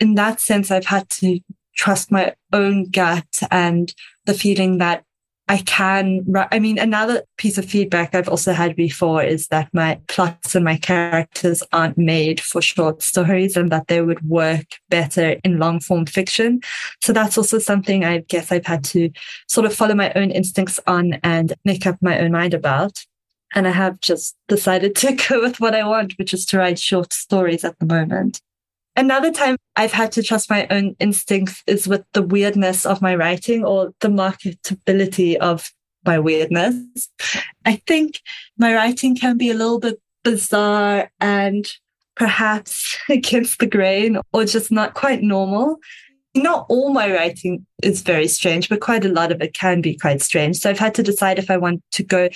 In 0.00 0.14
that 0.16 0.40
sense, 0.40 0.70
I've 0.70 0.86
had 0.86 1.08
to 1.10 1.40
trust 1.74 2.10
my 2.10 2.34
own 2.52 2.90
gut 2.90 3.40
and 3.50 3.94
the 4.26 4.34
feeling 4.34 4.78
that 4.78 5.04
I 5.48 5.58
can, 5.58 6.24
I 6.50 6.58
mean, 6.60 6.78
another 6.78 7.24
piece 7.36 7.58
of 7.58 7.66
feedback 7.66 8.14
I've 8.14 8.28
also 8.28 8.52
had 8.52 8.76
before 8.76 9.22
is 9.22 9.48
that 9.48 9.68
my 9.74 10.00
plots 10.08 10.54
and 10.54 10.64
my 10.64 10.76
characters 10.76 11.62
aren't 11.72 11.98
made 11.98 12.40
for 12.40 12.62
short 12.62 13.02
stories 13.02 13.56
and 13.56 13.70
that 13.70 13.88
they 13.88 14.00
would 14.00 14.26
work 14.26 14.64
better 14.88 15.36
in 15.44 15.58
long 15.58 15.80
form 15.80 16.06
fiction. 16.06 16.60
So 17.02 17.12
that's 17.12 17.36
also 17.36 17.58
something 17.58 18.04
I 18.04 18.18
guess 18.20 18.52
I've 18.52 18.66
had 18.66 18.84
to 18.84 19.10
sort 19.48 19.66
of 19.66 19.74
follow 19.74 19.94
my 19.94 20.12
own 20.14 20.30
instincts 20.30 20.78
on 20.86 21.14
and 21.24 21.52
make 21.64 21.86
up 21.86 21.96
my 22.00 22.20
own 22.20 22.32
mind 22.32 22.54
about. 22.54 23.04
And 23.54 23.68
I 23.68 23.72
have 23.72 24.00
just 24.00 24.36
decided 24.48 24.94
to 24.96 25.12
go 25.28 25.40
with 25.40 25.60
what 25.60 25.74
I 25.74 25.86
want, 25.86 26.14
which 26.18 26.34
is 26.34 26.46
to 26.46 26.58
write 26.58 26.78
short 26.78 27.12
stories 27.12 27.64
at 27.64 27.78
the 27.78 27.86
moment. 27.86 28.40
Another 28.94 29.32
time 29.32 29.56
I've 29.74 29.92
had 29.92 30.12
to 30.12 30.22
trust 30.22 30.50
my 30.50 30.66
own 30.68 30.96
instincts 31.00 31.62
is 31.66 31.88
with 31.88 32.04
the 32.12 32.22
weirdness 32.22 32.84
of 32.84 33.00
my 33.00 33.14
writing 33.14 33.64
or 33.64 33.94
the 34.00 34.08
marketability 34.08 35.36
of 35.36 35.72
my 36.04 36.18
weirdness. 36.18 37.08
I 37.64 37.76
think 37.86 38.20
my 38.58 38.74
writing 38.74 39.16
can 39.16 39.38
be 39.38 39.50
a 39.50 39.54
little 39.54 39.78
bit 39.78 40.00
bizarre 40.24 41.10
and 41.20 41.72
perhaps 42.16 42.98
against 43.08 43.58
the 43.58 43.66
grain 43.66 44.18
or 44.32 44.44
just 44.44 44.70
not 44.70 44.94
quite 44.94 45.22
normal. 45.22 45.78
Not 46.34 46.66
all 46.68 46.92
my 46.92 47.12
writing 47.12 47.66
is 47.82 48.00
very 48.00 48.26
strange, 48.26 48.68
but 48.68 48.80
quite 48.80 49.04
a 49.04 49.12
lot 49.12 49.32
of 49.32 49.42
it 49.42 49.52
can 49.52 49.80
be 49.80 49.96
quite 49.96 50.22
strange. 50.22 50.56
So 50.56 50.70
I've 50.70 50.78
had 50.78 50.94
to 50.94 51.02
decide 51.02 51.38
if 51.38 51.50
I 51.50 51.58
want 51.58 51.82
to 51.92 52.02
go 52.02 52.28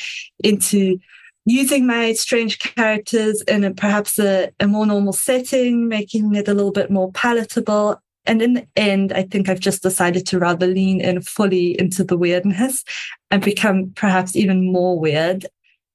into 0.45 0.99
using 1.47 1.87
my 1.87 2.13
strange 2.13 2.59
characters 2.59 3.41
in 3.43 3.65
a, 3.65 3.73
perhaps 3.73 4.19
a, 4.19 4.51
a 4.61 4.67
more 4.67 4.85
normal 4.85 5.13
setting, 5.13 5.89
making 5.89 6.35
it 6.35 6.49
a 6.49 6.55
little 6.55 6.73
bit 6.73 6.91
more 6.91 7.11
palatable. 7.13 7.97
And 8.27 8.43
in 8.43 8.55
the 8.55 8.67
end, 8.77 9.13
I 9.13 9.23
think 9.23 9.49
I've 9.49 9.61
just 9.61 9.83
decided 9.83 10.27
to 10.27 10.39
rather 10.39 10.67
lean 10.67 11.01
in 11.01 11.23
fully 11.23 11.79
into 11.79 12.03
the 12.03 12.19
weirdness 12.19 12.85
and 13.31 13.43
become 13.43 13.93
perhaps 13.95 14.35
even 14.35 14.73
more 14.73 14.99
weird. 14.99 15.47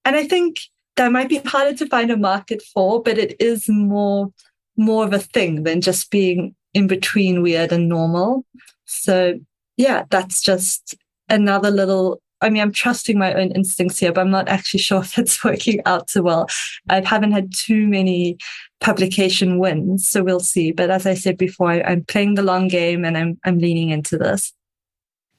And 0.05 0.15
I 0.15 0.25
think 0.25 0.57
that 0.95 1.11
might 1.11 1.29
be 1.29 1.37
harder 1.37 1.77
to 1.77 1.87
find 1.87 2.09
a 2.09 2.17
market 2.17 2.63
for, 2.73 3.03
but 3.03 3.17
it 3.17 3.35
is 3.39 3.67
more 3.69 4.31
more 4.77 5.03
of 5.03 5.13
a 5.13 5.19
thing 5.19 5.63
than 5.63 5.81
just 5.81 6.09
being 6.09 6.55
in 6.73 6.87
between 6.87 7.41
weird 7.41 7.71
and 7.71 7.89
normal. 7.89 8.45
So 8.85 9.39
yeah, 9.77 10.03
that's 10.09 10.41
just 10.41 10.95
another 11.29 11.71
little 11.71 12.21
I 12.43 12.49
mean, 12.49 12.61
I'm 12.63 12.71
trusting 12.71 13.19
my 13.19 13.35
own 13.35 13.51
instincts 13.51 13.99
here, 13.99 14.11
but 14.11 14.21
I'm 14.21 14.31
not 14.31 14.49
actually 14.49 14.79
sure 14.87 15.01
if 15.01 15.17
it's 15.17 15.43
working 15.43 15.79
out 15.85 16.09
so 16.09 16.21
well. 16.21 16.49
I 16.89 17.01
haven't 17.01 17.33
had 17.33 17.53
too 17.53 17.87
many 17.87 18.37
publication 18.79 19.59
wins, 19.59 20.09
so 20.09 20.23
we'll 20.23 20.39
see. 20.39 20.71
But 20.71 20.89
as 20.89 21.05
I 21.05 21.13
said 21.13 21.37
before, 21.37 21.71
I'm 21.71 22.03
playing 22.05 22.35
the 22.35 22.43
long 22.43 22.67
game 22.67 23.05
and 23.05 23.17
I'm 23.17 23.39
I'm 23.45 23.59
leaning 23.59 23.89
into 23.89 24.17
this. 24.17 24.53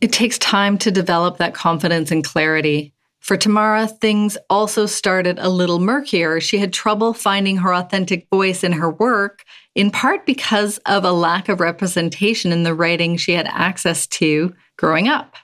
It 0.01 0.13
takes 0.13 0.39
time 0.39 0.79
to 0.79 0.91
develop 0.91 1.39
that 1.39 1.55
confidence 1.55 2.11
and 2.11 2.25
clarity. 2.25 2.93
For 3.21 3.37
Tamara, 3.37 3.87
things 3.87 4.37
also 4.51 4.87
started 4.87 5.39
a 5.39 5.49
little 5.49 5.79
murkier. 5.79 6.41
She 6.41 6.59
had 6.59 6.73
trouble 6.73 7.15
finding 7.15 7.57
her 7.59 7.73
authentic 7.73 8.27
voice 8.29 8.65
in 8.65 8.73
her 8.73 8.91
work, 8.91 9.45
in 9.75 9.91
part 9.91 10.27
because 10.27 10.79
of 10.87 11.05
a 11.05 11.13
lack 11.13 11.49
of 11.49 11.61
representation 11.61 12.53
in 12.53 12.63
the 12.63 12.75
writing 12.75 13.17
she 13.17 13.33
had 13.33 13.47
access 13.49 14.07
to 14.07 14.55
growing 14.77 15.09
up. 15.09 15.37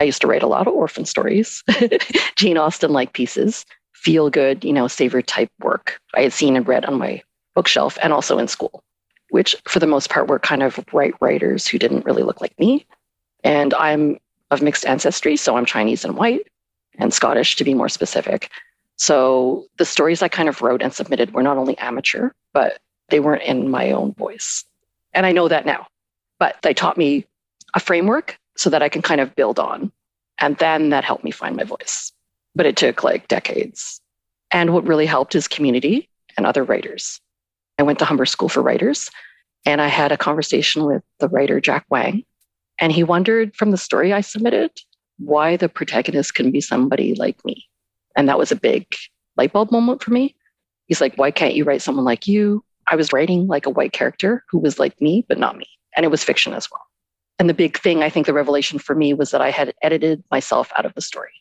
I 0.00 0.04
used 0.04 0.20
to 0.22 0.26
write 0.26 0.42
a 0.42 0.48
lot 0.48 0.66
of 0.66 0.74
orphan 0.74 1.04
stories, 1.04 1.62
Jane 2.36 2.58
Austen 2.58 2.92
like 2.92 3.12
pieces, 3.12 3.64
feel 3.92 4.28
good, 4.30 4.64
you 4.64 4.72
know, 4.72 4.88
savor 4.88 5.22
type 5.22 5.50
work 5.60 5.98
I 6.14 6.22
had 6.22 6.32
seen 6.32 6.56
and 6.56 6.66
read 6.66 6.84
on 6.84 6.98
my 6.98 7.22
bookshelf 7.54 7.96
and 8.02 8.12
also 8.12 8.38
in 8.38 8.48
school, 8.48 8.82
which 9.30 9.56
for 9.66 9.78
the 9.78 9.86
most 9.86 10.10
part 10.10 10.28
were 10.28 10.38
kind 10.38 10.62
of 10.62 10.76
white 10.90 11.14
writers 11.20 11.66
who 11.66 11.78
didn't 11.78 12.04
really 12.04 12.22
look 12.22 12.40
like 12.40 12.58
me. 12.58 12.86
And 13.44 13.72
I'm 13.74 14.18
of 14.50 14.62
mixed 14.62 14.86
ancestry, 14.86 15.36
so 15.36 15.56
I'm 15.56 15.64
Chinese 15.64 16.04
and 16.04 16.16
white 16.16 16.46
and 16.98 17.12
Scottish 17.12 17.56
to 17.56 17.64
be 17.64 17.74
more 17.74 17.88
specific. 17.88 18.50
So 18.96 19.66
the 19.78 19.84
stories 19.84 20.22
I 20.22 20.28
kind 20.28 20.48
of 20.48 20.62
wrote 20.62 20.82
and 20.82 20.92
submitted 20.92 21.32
were 21.32 21.42
not 21.42 21.56
only 21.56 21.76
amateur, 21.78 22.30
but 22.52 22.78
they 23.08 23.20
weren't 23.20 23.42
in 23.42 23.70
my 23.70 23.92
own 23.92 24.14
voice. 24.14 24.64
And 25.12 25.26
I 25.26 25.32
know 25.32 25.48
that 25.48 25.66
now. 25.66 25.86
But 26.38 26.56
they 26.62 26.74
taught 26.74 26.96
me 26.96 27.26
a 27.74 27.80
framework 27.80 28.38
so 28.56 28.70
that 28.70 28.82
I 28.82 28.88
can 28.88 29.02
kind 29.02 29.20
of 29.20 29.34
build 29.34 29.58
on. 29.58 29.92
And 30.38 30.56
then 30.58 30.90
that 30.90 31.04
helped 31.04 31.24
me 31.24 31.30
find 31.30 31.56
my 31.56 31.64
voice. 31.64 32.12
But 32.54 32.66
it 32.66 32.76
took 32.76 33.04
like 33.04 33.28
decades. 33.28 34.00
And 34.50 34.72
what 34.72 34.86
really 34.86 35.06
helped 35.06 35.34
is 35.34 35.48
community 35.48 36.08
and 36.36 36.46
other 36.46 36.64
writers. 36.64 37.20
I 37.78 37.82
went 37.82 37.98
to 38.00 38.04
Humber 38.04 38.26
School 38.26 38.48
for 38.48 38.62
Writers 38.62 39.10
and 39.66 39.80
I 39.80 39.88
had 39.88 40.12
a 40.12 40.16
conversation 40.16 40.84
with 40.84 41.02
the 41.18 41.28
writer 41.28 41.60
Jack 41.60 41.84
Wang. 41.90 42.24
And 42.80 42.92
he 42.92 43.04
wondered 43.04 43.54
from 43.54 43.70
the 43.70 43.76
story 43.76 44.12
I 44.12 44.20
submitted 44.20 44.70
why 45.18 45.56
the 45.56 45.68
protagonist 45.68 46.34
couldn't 46.34 46.52
be 46.52 46.60
somebody 46.60 47.14
like 47.14 47.44
me. 47.44 47.64
And 48.16 48.28
that 48.28 48.38
was 48.38 48.52
a 48.52 48.56
big 48.56 48.86
light 49.36 49.52
bulb 49.52 49.70
moment 49.70 50.02
for 50.02 50.10
me. 50.10 50.34
He's 50.86 51.00
like, 51.00 51.16
why 51.16 51.30
can't 51.30 51.54
you 51.54 51.64
write 51.64 51.82
someone 51.82 52.04
like 52.04 52.26
you? 52.26 52.64
I 52.88 52.96
was 52.96 53.12
writing 53.12 53.46
like 53.46 53.66
a 53.66 53.70
white 53.70 53.92
character 53.92 54.44
who 54.48 54.58
was 54.58 54.78
like 54.78 55.00
me, 55.00 55.24
but 55.28 55.38
not 55.38 55.56
me. 55.56 55.66
And 55.96 56.04
it 56.04 56.10
was 56.10 56.24
fiction 56.24 56.52
as 56.52 56.70
well. 56.70 56.82
And 57.38 57.48
the 57.48 57.54
big 57.54 57.78
thing, 57.78 58.02
I 58.02 58.10
think 58.10 58.26
the 58.26 58.32
revelation 58.32 58.78
for 58.78 58.94
me 58.94 59.14
was 59.14 59.30
that 59.30 59.40
I 59.40 59.50
had 59.50 59.74
edited 59.82 60.22
myself 60.30 60.72
out 60.76 60.86
of 60.86 60.94
the 60.94 61.00
story. 61.00 61.32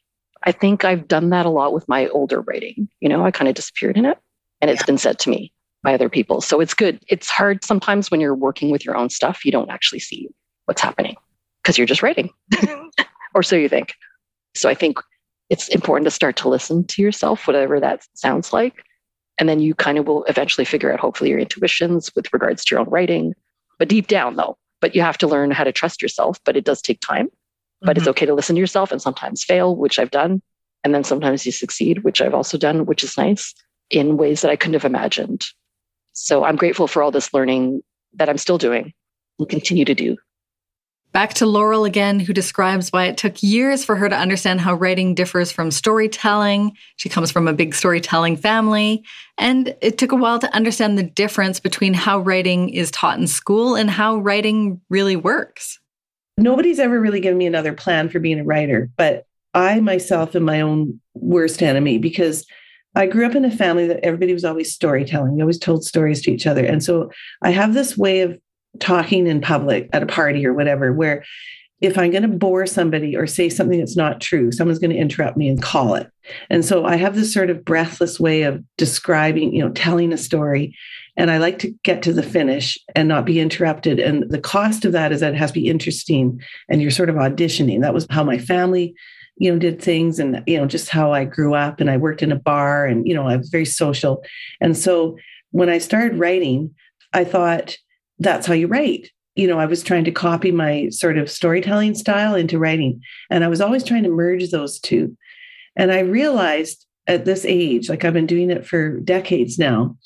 I 0.45 0.51
think 0.51 0.83
I've 0.83 1.07
done 1.07 1.29
that 1.29 1.45
a 1.45 1.49
lot 1.49 1.73
with 1.73 1.87
my 1.87 2.07
older 2.09 2.41
writing. 2.41 2.89
You 2.99 3.09
know, 3.09 3.25
I 3.25 3.31
kind 3.31 3.47
of 3.47 3.55
disappeared 3.55 3.97
in 3.97 4.05
it 4.05 4.17
and 4.61 4.71
it's 4.71 4.81
yeah. 4.81 4.85
been 4.85 4.97
said 4.97 5.19
to 5.19 5.29
me 5.29 5.53
by 5.83 5.93
other 5.93 6.09
people. 6.09 6.41
So 6.41 6.59
it's 6.59 6.73
good. 6.73 6.99
It's 7.07 7.29
hard 7.29 7.63
sometimes 7.63 8.09
when 8.09 8.21
you're 8.21 8.35
working 8.35 8.71
with 8.71 8.85
your 8.85 8.95
own 8.95 9.09
stuff, 9.09 9.45
you 9.45 9.51
don't 9.51 9.69
actually 9.69 9.99
see 9.99 10.29
what's 10.65 10.81
happening 10.81 11.15
because 11.61 11.77
you're 11.77 11.87
just 11.87 12.01
writing, 12.01 12.29
mm-hmm. 12.53 13.03
or 13.35 13.43
so 13.43 13.55
you 13.55 13.69
think. 13.69 13.93
So 14.55 14.69
I 14.69 14.73
think 14.73 14.99
it's 15.49 15.67
important 15.69 16.05
to 16.05 16.11
start 16.11 16.35
to 16.37 16.49
listen 16.49 16.85
to 16.87 17.01
yourself, 17.01 17.47
whatever 17.47 17.79
that 17.79 18.05
sounds 18.13 18.53
like. 18.53 18.83
And 19.39 19.49
then 19.49 19.59
you 19.59 19.73
kind 19.73 19.97
of 19.97 20.07
will 20.07 20.23
eventually 20.25 20.65
figure 20.65 20.93
out, 20.93 20.99
hopefully, 20.99 21.29
your 21.29 21.39
intuitions 21.39 22.11
with 22.15 22.31
regards 22.33 22.63
to 22.63 22.75
your 22.75 22.81
own 22.81 22.89
writing. 22.89 23.33
But 23.79 23.89
deep 23.89 24.07
down, 24.07 24.35
though, 24.35 24.57
but 24.79 24.95
you 24.95 25.01
have 25.01 25.17
to 25.19 25.27
learn 25.27 25.51
how 25.51 25.63
to 25.63 25.71
trust 25.71 26.01
yourself. 26.01 26.39
But 26.45 26.55
it 26.55 26.65
does 26.65 26.81
take 26.81 26.99
time. 26.99 27.29
But 27.81 27.91
mm-hmm. 27.91 27.97
it's 27.97 28.07
okay 28.09 28.25
to 28.25 28.33
listen 28.33 28.55
to 28.55 28.59
yourself 28.59 28.91
and 28.91 29.01
sometimes 29.01 29.43
fail, 29.43 29.75
which 29.75 29.99
I've 29.99 30.11
done. 30.11 30.41
And 30.83 30.93
then 30.93 31.03
sometimes 31.03 31.45
you 31.45 31.51
succeed, 31.51 32.03
which 32.03 32.21
I've 32.21 32.33
also 32.33 32.57
done, 32.57 32.85
which 32.85 33.03
is 33.03 33.17
nice 33.17 33.53
in 33.89 34.17
ways 34.17 34.41
that 34.41 34.51
I 34.51 34.55
couldn't 34.55 34.73
have 34.73 34.85
imagined. 34.85 35.45
So 36.13 36.43
I'm 36.43 36.55
grateful 36.55 36.87
for 36.87 37.01
all 37.01 37.11
this 37.11 37.33
learning 37.33 37.81
that 38.13 38.29
I'm 38.29 38.37
still 38.37 38.57
doing 38.57 38.93
and 39.39 39.49
continue 39.49 39.85
to 39.85 39.95
do 39.95 40.17
Back 41.13 41.35
to 41.35 41.45
Laurel 41.45 41.85
again, 41.85 42.19
who 42.19 42.33
describes 42.33 42.89
why 42.89 43.05
it 43.05 43.17
took 43.17 43.43
years 43.43 43.85
for 43.85 43.95
her 43.95 44.09
to 44.09 44.17
understand 44.17 44.59
how 44.59 44.73
writing 44.73 45.13
differs 45.13 45.51
from 45.51 45.69
storytelling. 45.69 46.75
She 46.95 47.07
comes 47.07 47.29
from 47.29 47.47
a 47.47 47.53
big 47.53 47.75
storytelling 47.75 48.35
family, 48.35 49.03
and 49.37 49.75
it 49.79 49.99
took 49.99 50.11
a 50.11 50.15
while 50.15 50.39
to 50.39 50.51
understand 50.55 50.97
the 50.97 51.03
difference 51.03 51.59
between 51.59 51.93
how 51.93 52.17
writing 52.17 52.69
is 52.69 52.89
taught 52.89 53.19
in 53.19 53.27
school 53.27 53.75
and 53.75 53.91
how 53.91 54.17
writing 54.17 54.81
really 54.89 55.15
works. 55.15 55.79
Nobody's 56.39 56.79
ever 56.79 56.99
really 56.99 57.19
given 57.19 57.37
me 57.37 57.45
another 57.45 57.73
plan 57.73 58.09
for 58.09 58.19
being 58.19 58.39
a 58.39 58.43
writer, 58.43 58.89
but 58.97 59.27
I 59.53 59.81
myself 59.81 60.35
am 60.35 60.41
my 60.41 60.61
own 60.61 60.99
worst 61.13 61.61
enemy 61.61 61.99
because 61.99 62.43
I 62.95 63.05
grew 63.05 63.27
up 63.27 63.35
in 63.35 63.45
a 63.45 63.51
family 63.51 63.85
that 63.87 64.03
everybody 64.03 64.33
was 64.33 64.45
always 64.45 64.73
storytelling. 64.73 65.35
We 65.35 65.41
always 65.41 65.59
told 65.59 65.83
stories 65.83 66.23
to 66.23 66.31
each 66.31 66.47
other. 66.47 66.65
And 66.65 66.83
so 66.83 67.11
I 67.43 67.51
have 67.51 67.75
this 67.75 67.95
way 67.95 68.21
of 68.21 68.39
talking 68.79 69.27
in 69.27 69.41
public 69.41 69.89
at 69.93 70.03
a 70.03 70.07
party 70.07 70.45
or 70.45 70.53
whatever, 70.53 70.91
where 70.93 71.23
if 71.81 71.97
I'm 71.97 72.11
going 72.11 72.23
to 72.23 72.29
bore 72.29 72.65
somebody 72.65 73.15
or 73.15 73.27
say 73.27 73.49
something 73.49 73.77
that's 73.77 73.97
not 73.97 74.21
true, 74.21 74.53
someone's 74.53 74.79
going 74.79 74.91
to 74.91 74.97
interrupt 74.97 75.35
me 75.35 75.49
and 75.49 75.61
call 75.61 75.95
it. 75.95 76.09
And 76.49 76.63
so 76.63 76.85
I 76.85 76.95
have 76.95 77.13
this 77.13 77.33
sort 77.33 77.49
of 77.49 77.65
breathless 77.65 78.21
way 78.21 78.43
of 78.43 78.63
describing, 78.77 79.53
you 79.53 79.61
know, 79.61 79.71
telling 79.71 80.13
a 80.13 80.17
story. 80.17 80.77
And 81.17 81.29
I 81.29 81.39
like 81.39 81.59
to 81.59 81.75
get 81.83 82.01
to 82.03 82.13
the 82.13 82.23
finish 82.23 82.77
and 82.95 83.09
not 83.09 83.25
be 83.25 83.41
interrupted. 83.41 83.99
And 83.99 84.29
the 84.31 84.39
cost 84.39 84.85
of 84.85 84.93
that 84.93 85.11
is 85.11 85.19
that 85.19 85.33
it 85.33 85.37
has 85.37 85.51
to 85.51 85.59
be 85.59 85.67
interesting 85.67 86.41
and 86.69 86.81
you're 86.81 86.89
sort 86.89 87.09
of 87.09 87.17
auditioning. 87.17 87.81
That 87.81 87.93
was 87.93 88.07
how 88.09 88.23
my 88.23 88.37
family, 88.37 88.95
you 89.35 89.51
know, 89.51 89.59
did 89.59 89.81
things 89.81 90.19
and, 90.19 90.41
you 90.47 90.57
know, 90.57 90.65
just 90.65 90.87
how 90.87 91.11
I 91.11 91.25
grew 91.25 91.53
up. 91.53 91.81
And 91.81 91.89
I 91.89 91.97
worked 91.97 92.23
in 92.23 92.31
a 92.31 92.39
bar 92.39 92.85
and, 92.85 93.05
you 93.05 93.13
know, 93.13 93.27
I 93.27 93.35
was 93.35 93.49
very 93.49 93.65
social. 93.65 94.23
And 94.61 94.77
so 94.77 95.17
when 95.51 95.67
I 95.67 95.79
started 95.79 96.17
writing, 96.17 96.73
I 97.11 97.25
thought, 97.25 97.75
that's 98.23 98.47
how 98.47 98.53
you 98.53 98.67
write. 98.67 99.09
you 99.35 99.47
know, 99.47 99.59
I 99.59 99.65
was 99.65 99.81
trying 99.81 100.03
to 100.05 100.11
copy 100.11 100.51
my 100.51 100.89
sort 100.89 101.17
of 101.17 101.29
storytelling 101.29 101.95
style 101.95 102.35
into 102.35 102.59
writing. 102.59 103.01
And 103.29 103.43
I 103.43 103.47
was 103.47 103.61
always 103.61 103.83
trying 103.83 104.03
to 104.03 104.09
merge 104.09 104.49
those 104.51 104.79
two. 104.79 105.17
And 105.75 105.91
I 105.91 105.99
realized 105.99 106.85
at 107.07 107.25
this 107.25 107.43
age, 107.45 107.89
like 107.89 108.05
I've 108.05 108.13
been 108.13 108.27
doing 108.27 108.51
it 108.51 108.65
for 108.65 108.99
decades 108.99 109.57
now, 109.57 109.97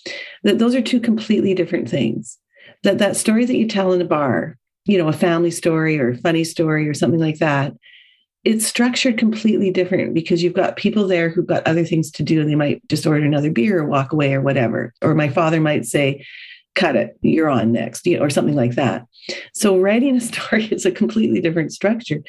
that 0.43 0.59
those 0.59 0.75
are 0.75 0.81
two 0.81 0.99
completely 0.99 1.53
different 1.53 1.89
things. 1.89 2.37
That 2.83 2.99
that 2.99 3.17
story 3.17 3.45
that 3.45 3.57
you 3.57 3.67
tell 3.67 3.91
in 3.91 4.01
a 4.01 4.05
bar, 4.05 4.57
you 4.85 4.97
know, 4.97 5.07
a 5.07 5.13
family 5.13 5.51
story 5.51 5.99
or 5.99 6.11
a 6.11 6.17
funny 6.17 6.43
story 6.43 6.87
or 6.87 6.93
something 6.93 7.19
like 7.19 7.39
that, 7.39 7.73
it's 8.45 8.65
structured 8.65 9.17
completely 9.17 9.71
different 9.71 10.13
because 10.13 10.41
you've 10.41 10.53
got 10.53 10.77
people 10.77 11.05
there 11.05 11.27
who've 11.29 11.45
got 11.45 11.67
other 11.67 11.83
things 11.83 12.09
to 12.11 12.23
do 12.23 12.39
and 12.39 12.49
they 12.49 12.55
might 12.55 12.87
just 12.87 13.05
order 13.05 13.25
another 13.25 13.51
beer 13.51 13.79
or 13.79 13.85
walk 13.85 14.13
away 14.13 14.33
or 14.33 14.41
whatever. 14.41 14.93
Or 15.01 15.13
my 15.13 15.27
father 15.27 15.59
might 15.59 15.85
say, 15.85 16.25
cut 16.77 16.95
it, 16.95 17.17
you're 17.21 17.49
on 17.49 17.71
next, 17.71 18.05
you 18.05 18.17
know, 18.17 18.23
or 18.23 18.29
something 18.29 18.55
like 18.55 18.75
that. 18.75 19.05
So 19.53 19.77
writing 19.77 20.15
a 20.15 20.21
story 20.31 20.65
is 20.65 20.85
a 20.85 20.91
completely 20.91 21.41
different 21.41 21.73
structure. 21.73 22.21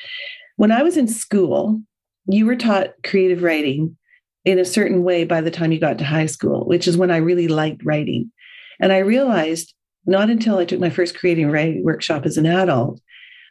When 0.56 0.72
I 0.72 0.82
was 0.82 0.96
in 0.96 1.06
school, 1.06 1.80
you 2.26 2.46
were 2.46 2.56
taught 2.56 2.94
creative 3.04 3.42
writing 3.42 3.96
in 4.44 4.58
a 4.58 4.64
certain 4.64 5.04
way 5.04 5.24
by 5.24 5.40
the 5.40 5.50
time 5.50 5.72
you 5.72 5.78
got 5.78 5.98
to 5.98 6.04
high 6.04 6.26
school, 6.26 6.66
which 6.66 6.88
is 6.88 6.96
when 6.96 7.10
I 7.10 7.18
really 7.18 7.48
liked 7.48 7.84
writing. 7.84 8.32
And 8.80 8.92
I 8.92 8.98
realized 8.98 9.74
not 10.06 10.30
until 10.30 10.58
I 10.58 10.64
took 10.64 10.80
my 10.80 10.90
first 10.90 11.18
creative 11.18 11.52
writing 11.52 11.84
workshop 11.84 12.24
as 12.24 12.36
an 12.36 12.46
adult 12.46 13.00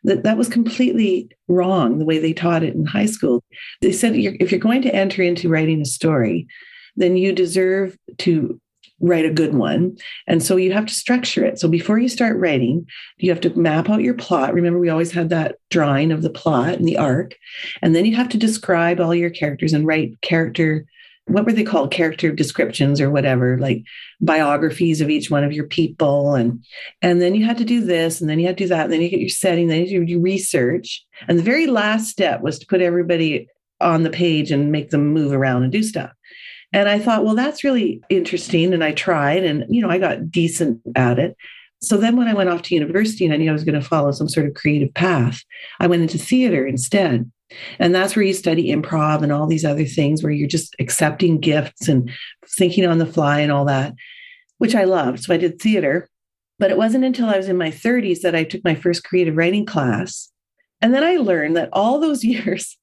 that 0.03 0.23
that 0.23 0.37
was 0.37 0.47
completely 0.47 1.29
wrong 1.47 1.97
the 1.99 2.05
way 2.05 2.17
they 2.17 2.33
taught 2.33 2.63
it 2.63 2.75
in 2.75 2.85
high 2.85 3.05
school. 3.05 3.43
They 3.81 3.91
said 3.91 4.15
if 4.15 4.51
you're 4.51 4.59
going 4.59 4.81
to 4.83 4.95
enter 4.95 5.21
into 5.21 5.49
writing 5.49 5.81
a 5.81 5.85
story, 5.85 6.47
then 6.95 7.17
you 7.17 7.33
deserve 7.33 7.97
to 8.19 8.59
write 8.99 9.25
a 9.25 9.33
good 9.33 9.53
one. 9.53 9.95
And 10.25 10.41
so 10.41 10.55
you 10.55 10.73
have 10.73 10.85
to 10.87 10.93
structure 10.93 11.45
it. 11.45 11.59
So 11.59 11.67
before 11.67 11.99
you 11.99 12.09
start 12.09 12.37
writing, 12.37 12.85
you 13.17 13.29
have 13.31 13.41
to 13.41 13.57
map 13.57 13.89
out 13.89 14.01
your 14.01 14.15
plot. 14.15 14.53
Remember, 14.53 14.79
we 14.79 14.89
always 14.89 15.11
had 15.11 15.29
that 15.29 15.57
drawing 15.69 16.11
of 16.11 16.23
the 16.23 16.29
plot 16.29 16.73
and 16.73 16.87
the 16.87 16.97
arc. 16.97 17.35
And 17.81 17.95
then 17.95 18.05
you 18.05 18.15
have 18.15 18.29
to 18.29 18.37
describe 18.37 18.99
all 18.99 19.13
your 19.13 19.29
characters 19.29 19.73
and 19.73 19.85
write 19.85 20.19
character 20.21 20.85
what 21.27 21.45
were 21.45 21.51
they 21.51 21.63
called 21.63 21.91
character 21.91 22.31
descriptions 22.31 23.01
or 23.01 23.11
whatever 23.11 23.57
like 23.57 23.83
biographies 24.21 25.01
of 25.01 25.09
each 25.09 25.29
one 25.29 25.43
of 25.43 25.51
your 25.51 25.67
people 25.67 26.35
and 26.35 26.63
and 27.01 27.21
then 27.21 27.35
you 27.35 27.45
had 27.45 27.57
to 27.57 27.65
do 27.65 27.81
this 27.81 28.21
and 28.21 28.29
then 28.29 28.39
you 28.39 28.47
had 28.47 28.57
to 28.57 28.63
do 28.63 28.69
that 28.69 28.85
and 28.85 28.93
then 28.93 29.01
you 29.01 29.09
get 29.09 29.19
your 29.19 29.29
setting 29.29 29.67
then 29.67 29.85
you 29.85 30.05
do 30.05 30.21
research 30.21 31.05
and 31.27 31.37
the 31.37 31.43
very 31.43 31.67
last 31.67 32.09
step 32.09 32.41
was 32.41 32.57
to 32.57 32.65
put 32.67 32.81
everybody 32.81 33.47
on 33.81 34.03
the 34.03 34.09
page 34.09 34.51
and 34.51 34.71
make 34.71 34.89
them 34.89 35.07
move 35.07 35.33
around 35.33 35.63
and 35.63 35.71
do 35.71 35.83
stuff 35.83 36.11
and 36.73 36.89
I 36.89 36.99
thought, 36.99 37.23
well, 37.23 37.35
that's 37.35 37.63
really 37.63 38.01
interesting. 38.09 38.73
And 38.73 38.83
I 38.83 38.91
tried 38.91 39.43
and, 39.43 39.65
you 39.69 39.81
know, 39.81 39.89
I 39.89 39.97
got 39.97 40.29
decent 40.29 40.81
at 40.95 41.17
it. 41.17 41.35
So 41.81 41.95
then 41.97 42.17
when 42.17 42.27
I 42.27 42.33
went 42.33 42.49
off 42.49 42.63
to 42.63 42.75
university 42.75 43.23
and 43.23 43.33
I 43.33 43.37
knew 43.37 43.49
I 43.49 43.53
was 43.53 43.63
going 43.63 43.79
to 43.79 43.87
follow 43.87 44.11
some 44.11 44.27
sort 44.27 44.47
of 44.47 44.55
creative 44.55 44.93
path, 44.93 45.43
I 45.79 45.87
went 45.87 46.01
into 46.01 46.17
theater 46.17 46.65
instead. 46.65 47.31
And 47.79 47.95
that's 47.95 48.15
where 48.15 48.25
you 48.25 48.33
study 48.33 48.71
improv 48.71 49.21
and 49.21 49.31
all 49.31 49.47
these 49.47 49.63
other 49.63 49.85
things 49.85 50.21
where 50.21 50.31
you're 50.31 50.49
just 50.49 50.75
accepting 50.79 51.39
gifts 51.39 51.87
and 51.87 52.11
thinking 52.57 52.85
on 52.85 52.97
the 52.97 53.05
fly 53.05 53.39
and 53.39 53.51
all 53.51 53.63
that, 53.65 53.93
which 54.57 54.75
I 54.75 54.83
loved. 54.83 55.23
So 55.23 55.33
I 55.33 55.37
did 55.37 55.61
theater. 55.61 56.09
But 56.59 56.71
it 56.71 56.77
wasn't 56.77 57.05
until 57.05 57.27
I 57.27 57.37
was 57.37 57.47
in 57.47 57.57
my 57.57 57.69
30s 57.69 58.21
that 58.21 58.35
I 58.35 58.43
took 58.43 58.63
my 58.63 58.73
first 58.73 59.03
creative 59.03 59.37
writing 59.37 59.65
class. 59.65 60.29
And 60.81 60.93
then 60.93 61.03
I 61.03 61.17
learned 61.17 61.55
that 61.55 61.69
all 61.71 61.99
those 61.99 62.23
years 62.25 62.75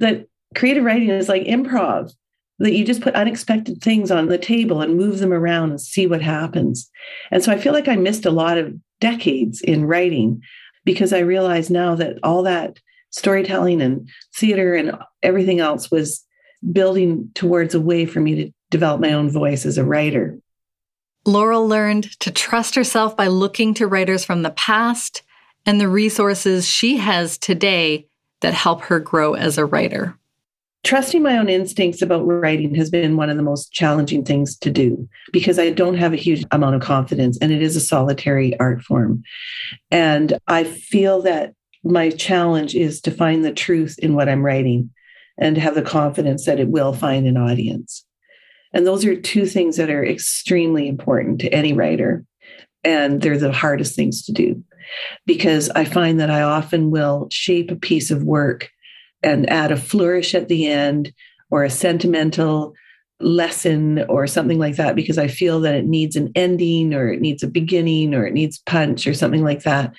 that 0.00 0.26
creative 0.56 0.82
writing 0.82 1.10
is 1.10 1.28
like 1.28 1.44
improv 1.44 2.10
that 2.58 2.74
you 2.74 2.84
just 2.84 3.02
put 3.02 3.14
unexpected 3.14 3.80
things 3.80 4.10
on 4.10 4.26
the 4.26 4.38
table 4.38 4.80
and 4.80 4.96
move 4.96 5.18
them 5.18 5.32
around 5.32 5.70
and 5.70 5.80
see 5.80 6.06
what 6.06 6.22
happens. 6.22 6.90
And 7.30 7.42
so 7.42 7.52
I 7.52 7.58
feel 7.58 7.72
like 7.72 7.88
I 7.88 7.96
missed 7.96 8.26
a 8.26 8.30
lot 8.30 8.58
of 8.58 8.74
decades 9.00 9.60
in 9.60 9.84
writing 9.84 10.42
because 10.84 11.12
I 11.12 11.20
realize 11.20 11.70
now 11.70 11.94
that 11.94 12.18
all 12.22 12.42
that 12.42 12.78
storytelling 13.10 13.80
and 13.80 14.08
theater 14.34 14.74
and 14.74 14.96
everything 15.22 15.60
else 15.60 15.90
was 15.90 16.24
building 16.72 17.30
towards 17.34 17.74
a 17.74 17.80
way 17.80 18.06
for 18.06 18.20
me 18.20 18.34
to 18.34 18.50
develop 18.70 19.00
my 19.00 19.12
own 19.12 19.30
voice 19.30 19.64
as 19.64 19.78
a 19.78 19.84
writer. 19.84 20.38
Laurel 21.24 21.66
learned 21.66 22.18
to 22.20 22.30
trust 22.30 22.74
herself 22.74 23.16
by 23.16 23.28
looking 23.28 23.74
to 23.74 23.86
writers 23.86 24.24
from 24.24 24.42
the 24.42 24.50
past 24.50 25.22
and 25.64 25.80
the 25.80 25.88
resources 25.88 26.66
she 26.66 26.96
has 26.96 27.38
today 27.38 28.06
that 28.40 28.54
help 28.54 28.82
her 28.82 28.98
grow 28.98 29.34
as 29.34 29.58
a 29.58 29.66
writer 29.66 30.17
trusting 30.84 31.22
my 31.22 31.36
own 31.36 31.48
instincts 31.48 32.02
about 32.02 32.26
writing 32.26 32.74
has 32.74 32.90
been 32.90 33.16
one 33.16 33.30
of 33.30 33.36
the 33.36 33.42
most 33.42 33.72
challenging 33.72 34.24
things 34.24 34.56
to 34.58 34.70
do 34.70 35.08
because 35.32 35.58
I 35.58 35.70
don't 35.70 35.96
have 35.96 36.12
a 36.12 36.16
huge 36.16 36.44
amount 36.50 36.76
of 36.76 36.82
confidence 36.82 37.38
and 37.40 37.52
it 37.52 37.62
is 37.62 37.76
a 37.76 37.80
solitary 37.80 38.58
art 38.58 38.82
form. 38.82 39.22
And 39.90 40.38
I 40.46 40.64
feel 40.64 41.22
that 41.22 41.54
my 41.84 42.10
challenge 42.10 42.74
is 42.74 43.00
to 43.02 43.10
find 43.10 43.44
the 43.44 43.52
truth 43.52 43.98
in 43.98 44.14
what 44.14 44.28
I'm 44.28 44.44
writing 44.44 44.90
and 45.38 45.56
have 45.56 45.74
the 45.74 45.82
confidence 45.82 46.46
that 46.46 46.60
it 46.60 46.68
will 46.68 46.92
find 46.92 47.26
an 47.26 47.36
audience. 47.36 48.04
And 48.72 48.86
those 48.86 49.04
are 49.04 49.18
two 49.18 49.46
things 49.46 49.76
that 49.76 49.90
are 49.90 50.04
extremely 50.04 50.88
important 50.88 51.40
to 51.40 51.48
any 51.48 51.72
writer. 51.72 52.24
And 52.84 53.20
they're 53.20 53.38
the 53.38 53.52
hardest 53.52 53.96
things 53.96 54.24
to 54.26 54.32
do 54.32 54.62
because 55.26 55.70
I 55.70 55.84
find 55.84 56.20
that 56.20 56.30
I 56.30 56.42
often 56.42 56.90
will 56.90 57.28
shape 57.30 57.70
a 57.70 57.76
piece 57.76 58.10
of 58.10 58.22
work 58.22 58.70
and 59.22 59.48
add 59.50 59.72
a 59.72 59.76
flourish 59.76 60.34
at 60.34 60.48
the 60.48 60.66
end 60.66 61.12
or 61.50 61.64
a 61.64 61.70
sentimental 61.70 62.74
lesson 63.20 64.04
or 64.08 64.26
something 64.26 64.58
like 64.58 64.76
that 64.76 64.94
because 64.94 65.18
I 65.18 65.26
feel 65.26 65.60
that 65.60 65.74
it 65.74 65.86
needs 65.86 66.14
an 66.14 66.30
ending 66.34 66.94
or 66.94 67.08
it 67.08 67.20
needs 67.20 67.42
a 67.42 67.48
beginning 67.48 68.14
or 68.14 68.26
it 68.26 68.32
needs 68.32 68.58
punch 68.58 69.06
or 69.06 69.14
something 69.14 69.42
like 69.42 69.62
that. 69.64 69.92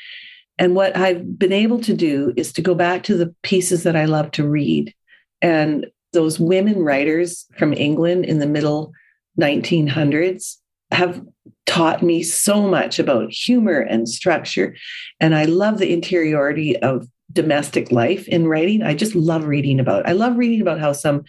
And 0.58 0.76
what 0.76 0.96
I've 0.96 1.38
been 1.38 1.54
able 1.54 1.80
to 1.82 1.94
do 1.94 2.34
is 2.38 2.54
to 2.54 2.62
go 2.62 2.76
back 2.76 3.04
to 3.04 3.18
the 3.18 3.34
pieces 3.44 3.84
that 3.84 3.96
I 3.96 4.06
love 4.06 4.32
to 4.32 4.48
read. 4.48 4.94
And 5.42 5.88
those 6.14 6.40
women 6.40 6.80
writers 6.80 7.46
from 7.58 7.74
England 7.74 8.26
in 8.26 8.40
the 8.40 8.48
middle 8.48 8.92
1900s 9.40 10.58
have 10.92 11.22
taught 11.66 12.02
me 12.02 12.24
so 12.24 12.64
much 12.64 13.00
about 13.00 13.32
humor 13.32 13.80
and 13.80 14.10
structure. 14.10 14.76
And 15.20 15.36
I 15.36 15.46
love 15.46 15.78
the 15.78 15.94
interiority 15.94 16.78
of 16.78 17.08
domestic 17.32 17.92
life 17.92 18.28
in 18.28 18.48
writing. 18.48 18.82
I 18.84 18.94
just 18.94 19.16
love 19.16 19.46
reading 19.46 19.80
about. 19.80 20.08
I 20.08 20.14
love 20.14 20.38
reading 20.38 20.62
about 20.62 20.80
how 20.80 20.94
some 20.94 21.24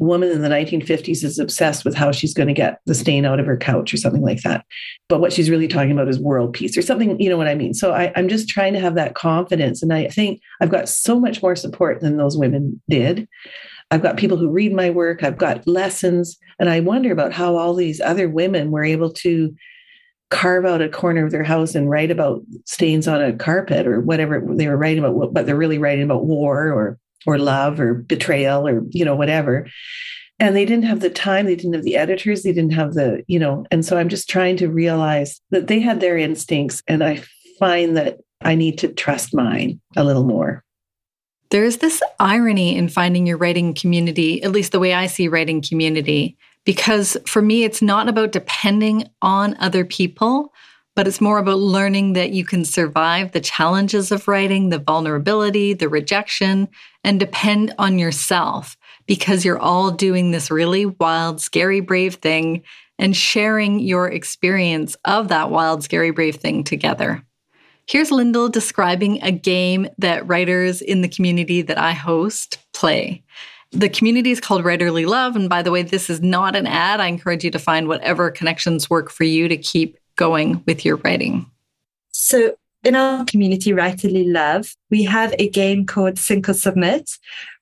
woman 0.00 0.30
in 0.30 0.42
the 0.42 0.48
1950s 0.48 1.22
is 1.22 1.38
obsessed 1.38 1.84
with 1.84 1.94
how 1.94 2.10
she's 2.10 2.34
going 2.34 2.48
to 2.48 2.54
get 2.54 2.80
the 2.86 2.94
stain 2.94 3.24
out 3.24 3.38
of 3.38 3.46
her 3.46 3.56
couch 3.56 3.94
or 3.94 3.96
something 3.96 4.22
like 4.22 4.42
that. 4.42 4.64
But 5.08 5.20
what 5.20 5.32
she's 5.32 5.50
really 5.50 5.68
talking 5.68 5.92
about 5.92 6.08
is 6.08 6.18
world 6.18 6.52
peace 6.52 6.76
or 6.76 6.82
something, 6.82 7.18
you 7.20 7.28
know 7.28 7.36
what 7.36 7.48
I 7.48 7.54
mean? 7.54 7.74
So 7.74 7.92
I, 7.92 8.12
I'm 8.16 8.28
just 8.28 8.48
trying 8.48 8.72
to 8.74 8.80
have 8.80 8.96
that 8.96 9.14
confidence. 9.14 9.82
And 9.82 9.92
I 9.92 10.08
think 10.08 10.40
I've 10.60 10.70
got 10.70 10.88
so 10.88 11.20
much 11.20 11.42
more 11.42 11.56
support 11.56 12.00
than 12.00 12.16
those 12.16 12.36
women 12.36 12.80
did. 12.88 13.28
I've 13.90 14.02
got 14.02 14.16
people 14.16 14.36
who 14.36 14.50
read 14.50 14.72
my 14.72 14.90
work, 14.90 15.22
I've 15.22 15.38
got 15.38 15.66
lessons. 15.66 16.36
And 16.58 16.68
I 16.68 16.80
wonder 16.80 17.12
about 17.12 17.32
how 17.32 17.56
all 17.56 17.74
these 17.74 18.00
other 18.00 18.28
women 18.28 18.70
were 18.70 18.84
able 18.84 19.12
to 19.12 19.54
carve 20.34 20.66
out 20.66 20.82
a 20.82 20.88
corner 20.88 21.24
of 21.24 21.30
their 21.30 21.44
house 21.44 21.76
and 21.76 21.88
write 21.88 22.10
about 22.10 22.42
stains 22.64 23.06
on 23.06 23.22
a 23.22 23.32
carpet 23.32 23.86
or 23.86 24.00
whatever 24.00 24.42
they 24.50 24.66
were 24.66 24.76
writing 24.76 25.04
about, 25.04 25.32
but 25.32 25.46
they're 25.46 25.56
really 25.56 25.78
writing 25.78 26.04
about 26.04 26.24
war 26.24 26.72
or 26.72 26.98
or 27.24 27.38
love 27.38 27.78
or 27.78 27.94
betrayal 27.94 28.66
or 28.66 28.82
you 28.90 29.04
know 29.04 29.14
whatever. 29.14 29.68
And 30.40 30.56
they 30.56 30.64
didn't 30.64 30.86
have 30.86 30.98
the 30.98 31.10
time, 31.10 31.46
they 31.46 31.54
didn't 31.54 31.74
have 31.74 31.84
the 31.84 31.94
editors, 31.96 32.42
they 32.42 32.52
didn't 32.52 32.72
have 32.72 32.94
the, 32.94 33.22
you 33.28 33.38
know, 33.38 33.64
and 33.70 33.84
so 33.84 33.96
I'm 33.96 34.08
just 34.08 34.28
trying 34.28 34.56
to 34.56 34.68
realize 34.68 35.40
that 35.50 35.68
they 35.68 35.78
had 35.78 36.00
their 36.00 36.18
instincts 36.18 36.82
and 36.88 37.04
I 37.04 37.22
find 37.60 37.96
that 37.96 38.18
I 38.42 38.56
need 38.56 38.78
to 38.78 38.88
trust 38.88 39.32
mine 39.32 39.80
a 39.96 40.02
little 40.02 40.24
more. 40.24 40.64
There's 41.50 41.76
this 41.76 42.02
irony 42.18 42.76
in 42.76 42.88
finding 42.88 43.28
your 43.28 43.36
writing 43.36 43.74
community, 43.74 44.42
at 44.42 44.50
least 44.50 44.72
the 44.72 44.80
way 44.80 44.92
I 44.92 45.06
see 45.06 45.28
writing 45.28 45.62
community, 45.62 46.36
because 46.64 47.16
for 47.26 47.42
me, 47.42 47.64
it's 47.64 47.82
not 47.82 48.08
about 48.08 48.32
depending 48.32 49.08
on 49.22 49.56
other 49.58 49.84
people, 49.84 50.52
but 50.96 51.08
it's 51.08 51.20
more 51.20 51.38
about 51.38 51.58
learning 51.58 52.12
that 52.12 52.30
you 52.30 52.44
can 52.44 52.64
survive 52.64 53.32
the 53.32 53.40
challenges 53.40 54.12
of 54.12 54.28
writing, 54.28 54.68
the 54.68 54.78
vulnerability, 54.78 55.74
the 55.74 55.88
rejection, 55.88 56.68
and 57.02 57.18
depend 57.18 57.74
on 57.78 57.98
yourself 57.98 58.76
because 59.06 59.44
you're 59.44 59.58
all 59.58 59.90
doing 59.90 60.30
this 60.30 60.50
really 60.50 60.86
wild, 60.86 61.40
scary, 61.40 61.80
brave 61.80 62.14
thing 62.16 62.62
and 62.98 63.16
sharing 63.16 63.80
your 63.80 64.08
experience 64.08 64.96
of 65.04 65.28
that 65.28 65.50
wild, 65.50 65.82
scary, 65.82 66.10
brave 66.10 66.36
thing 66.36 66.62
together. 66.62 67.24
Here's 67.86 68.10
Lyndall 68.10 68.48
describing 68.48 69.22
a 69.22 69.30
game 69.30 69.88
that 69.98 70.26
writers 70.26 70.80
in 70.80 71.02
the 71.02 71.08
community 71.08 71.60
that 71.62 71.76
I 71.76 71.92
host 71.92 72.58
play. 72.72 73.24
The 73.74 73.88
community 73.88 74.30
is 74.30 74.40
called 74.40 74.62
Writerly 74.62 75.06
Love. 75.06 75.34
And 75.34 75.48
by 75.48 75.62
the 75.62 75.70
way, 75.70 75.82
this 75.82 76.08
is 76.08 76.20
not 76.20 76.54
an 76.54 76.66
ad. 76.66 77.00
I 77.00 77.06
encourage 77.06 77.44
you 77.44 77.50
to 77.50 77.58
find 77.58 77.88
whatever 77.88 78.30
connections 78.30 78.88
work 78.88 79.10
for 79.10 79.24
you 79.24 79.48
to 79.48 79.56
keep 79.56 79.98
going 80.16 80.62
with 80.66 80.84
your 80.84 80.96
writing. 80.96 81.50
So, 82.12 82.54
in 82.84 82.94
our 82.94 83.24
community, 83.24 83.72
Writerly 83.72 84.30
Love, 84.30 84.74
we 84.90 85.04
have 85.04 85.34
a 85.38 85.48
game 85.48 85.86
called 85.86 86.18
Sync 86.18 86.48
or 86.48 86.54
Submit, 86.54 87.10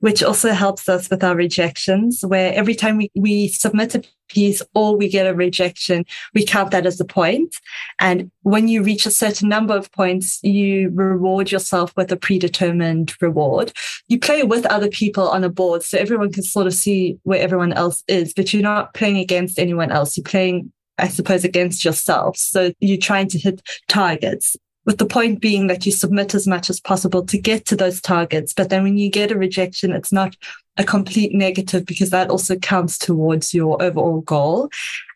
which 0.00 0.22
also 0.22 0.50
helps 0.52 0.88
us 0.88 1.08
with 1.08 1.22
our 1.22 1.36
rejections, 1.36 2.24
where 2.24 2.52
every 2.54 2.74
time 2.74 2.96
we, 2.96 3.10
we 3.14 3.48
submit 3.48 3.94
a 3.94 4.02
piece 4.28 4.62
or 4.74 4.96
we 4.96 5.08
get 5.08 5.26
a 5.26 5.34
rejection, 5.34 6.04
we 6.34 6.44
count 6.44 6.72
that 6.72 6.86
as 6.86 7.00
a 7.00 7.04
point. 7.04 7.54
And 8.00 8.30
when 8.42 8.66
you 8.66 8.82
reach 8.82 9.06
a 9.06 9.10
certain 9.10 9.48
number 9.48 9.76
of 9.76 9.92
points, 9.92 10.40
you 10.42 10.90
reward 10.90 11.52
yourself 11.52 11.92
with 11.96 12.10
a 12.10 12.16
predetermined 12.16 13.14
reward. 13.20 13.72
You 14.08 14.18
play 14.18 14.42
with 14.42 14.66
other 14.66 14.88
people 14.88 15.28
on 15.28 15.44
a 15.44 15.48
board, 15.48 15.84
so 15.84 15.98
everyone 15.98 16.32
can 16.32 16.42
sort 16.42 16.66
of 16.66 16.74
see 16.74 17.18
where 17.22 17.40
everyone 17.40 17.72
else 17.72 18.02
is, 18.08 18.34
but 18.34 18.52
you're 18.52 18.62
not 18.62 18.94
playing 18.94 19.18
against 19.18 19.58
anyone 19.58 19.92
else. 19.92 20.16
You're 20.16 20.24
playing 20.24 20.72
I 20.98 21.08
suppose, 21.08 21.42
against 21.42 21.84
yourself. 21.84 22.36
So 22.36 22.72
you're 22.78 22.98
trying 22.98 23.26
to 23.28 23.38
hit 23.38 23.62
targets 23.88 24.56
with 24.84 24.98
the 24.98 25.06
point 25.06 25.40
being 25.40 25.68
that 25.68 25.86
you 25.86 25.92
submit 25.92 26.34
as 26.34 26.46
much 26.46 26.68
as 26.68 26.80
possible 26.80 27.24
to 27.24 27.38
get 27.38 27.64
to 27.66 27.76
those 27.76 28.00
targets. 28.00 28.52
But 28.52 28.68
then 28.68 28.82
when 28.82 28.96
you 28.96 29.10
get 29.10 29.30
a 29.30 29.38
rejection, 29.38 29.92
it's 29.92 30.12
not 30.12 30.36
a 30.76 30.84
complete 30.84 31.34
negative 31.34 31.84
because 31.86 32.10
that 32.10 32.30
also 32.30 32.56
counts 32.56 32.98
towards 32.98 33.52
your 33.52 33.80
overall 33.82 34.22
goal. 34.22 34.70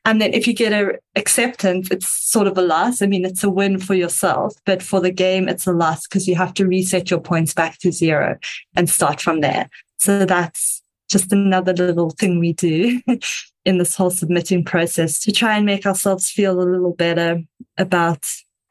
And 0.05 0.20
then 0.20 0.35
if 0.35 0.46
you 0.46 0.55
get 0.55 0.72
a 0.72 0.98
acceptance, 1.16 1.90
it's 1.90 2.09
sort 2.09 2.46
of 2.46 2.57
a 2.57 2.62
loss. 2.62 3.02
I 3.02 3.07
mean, 3.07 3.24
it's 3.24 3.42
a 3.42 3.50
win 3.50 3.79
for 3.79 3.94
yourself, 3.94 4.55
but 4.64 4.83
for 4.83 5.00
the 5.00 5.11
game, 5.11 5.48
it's 5.48 5.66
a 5.66 5.72
loss 5.72 6.07
because 6.07 6.29
you 6.29 6.37
have 6.37 6.55
to 6.55 6.66
reset 6.66 7.11
your 7.11 7.20
points 7.20 7.55
back 7.55 7.79
to 7.79 7.90
zero 7.90 8.38
and 8.76 8.88
start 8.88 9.20
from 9.20 9.40
there. 9.40 9.68
So 9.98 10.24
that's 10.24 10.83
just 11.09 11.33
another 11.33 11.72
little 11.72 12.11
thing 12.11 12.38
we 12.38 12.52
do 12.52 13.00
in 13.64 13.79
this 13.79 13.96
whole 13.96 14.11
submitting 14.11 14.64
process 14.64 15.18
to 15.20 15.33
try 15.33 15.57
and 15.57 15.66
make 15.66 15.87
ourselves 15.87 16.31
feel 16.31 16.61
a 16.61 16.62
little 16.62 16.94
better 16.94 17.40
about 17.79 18.26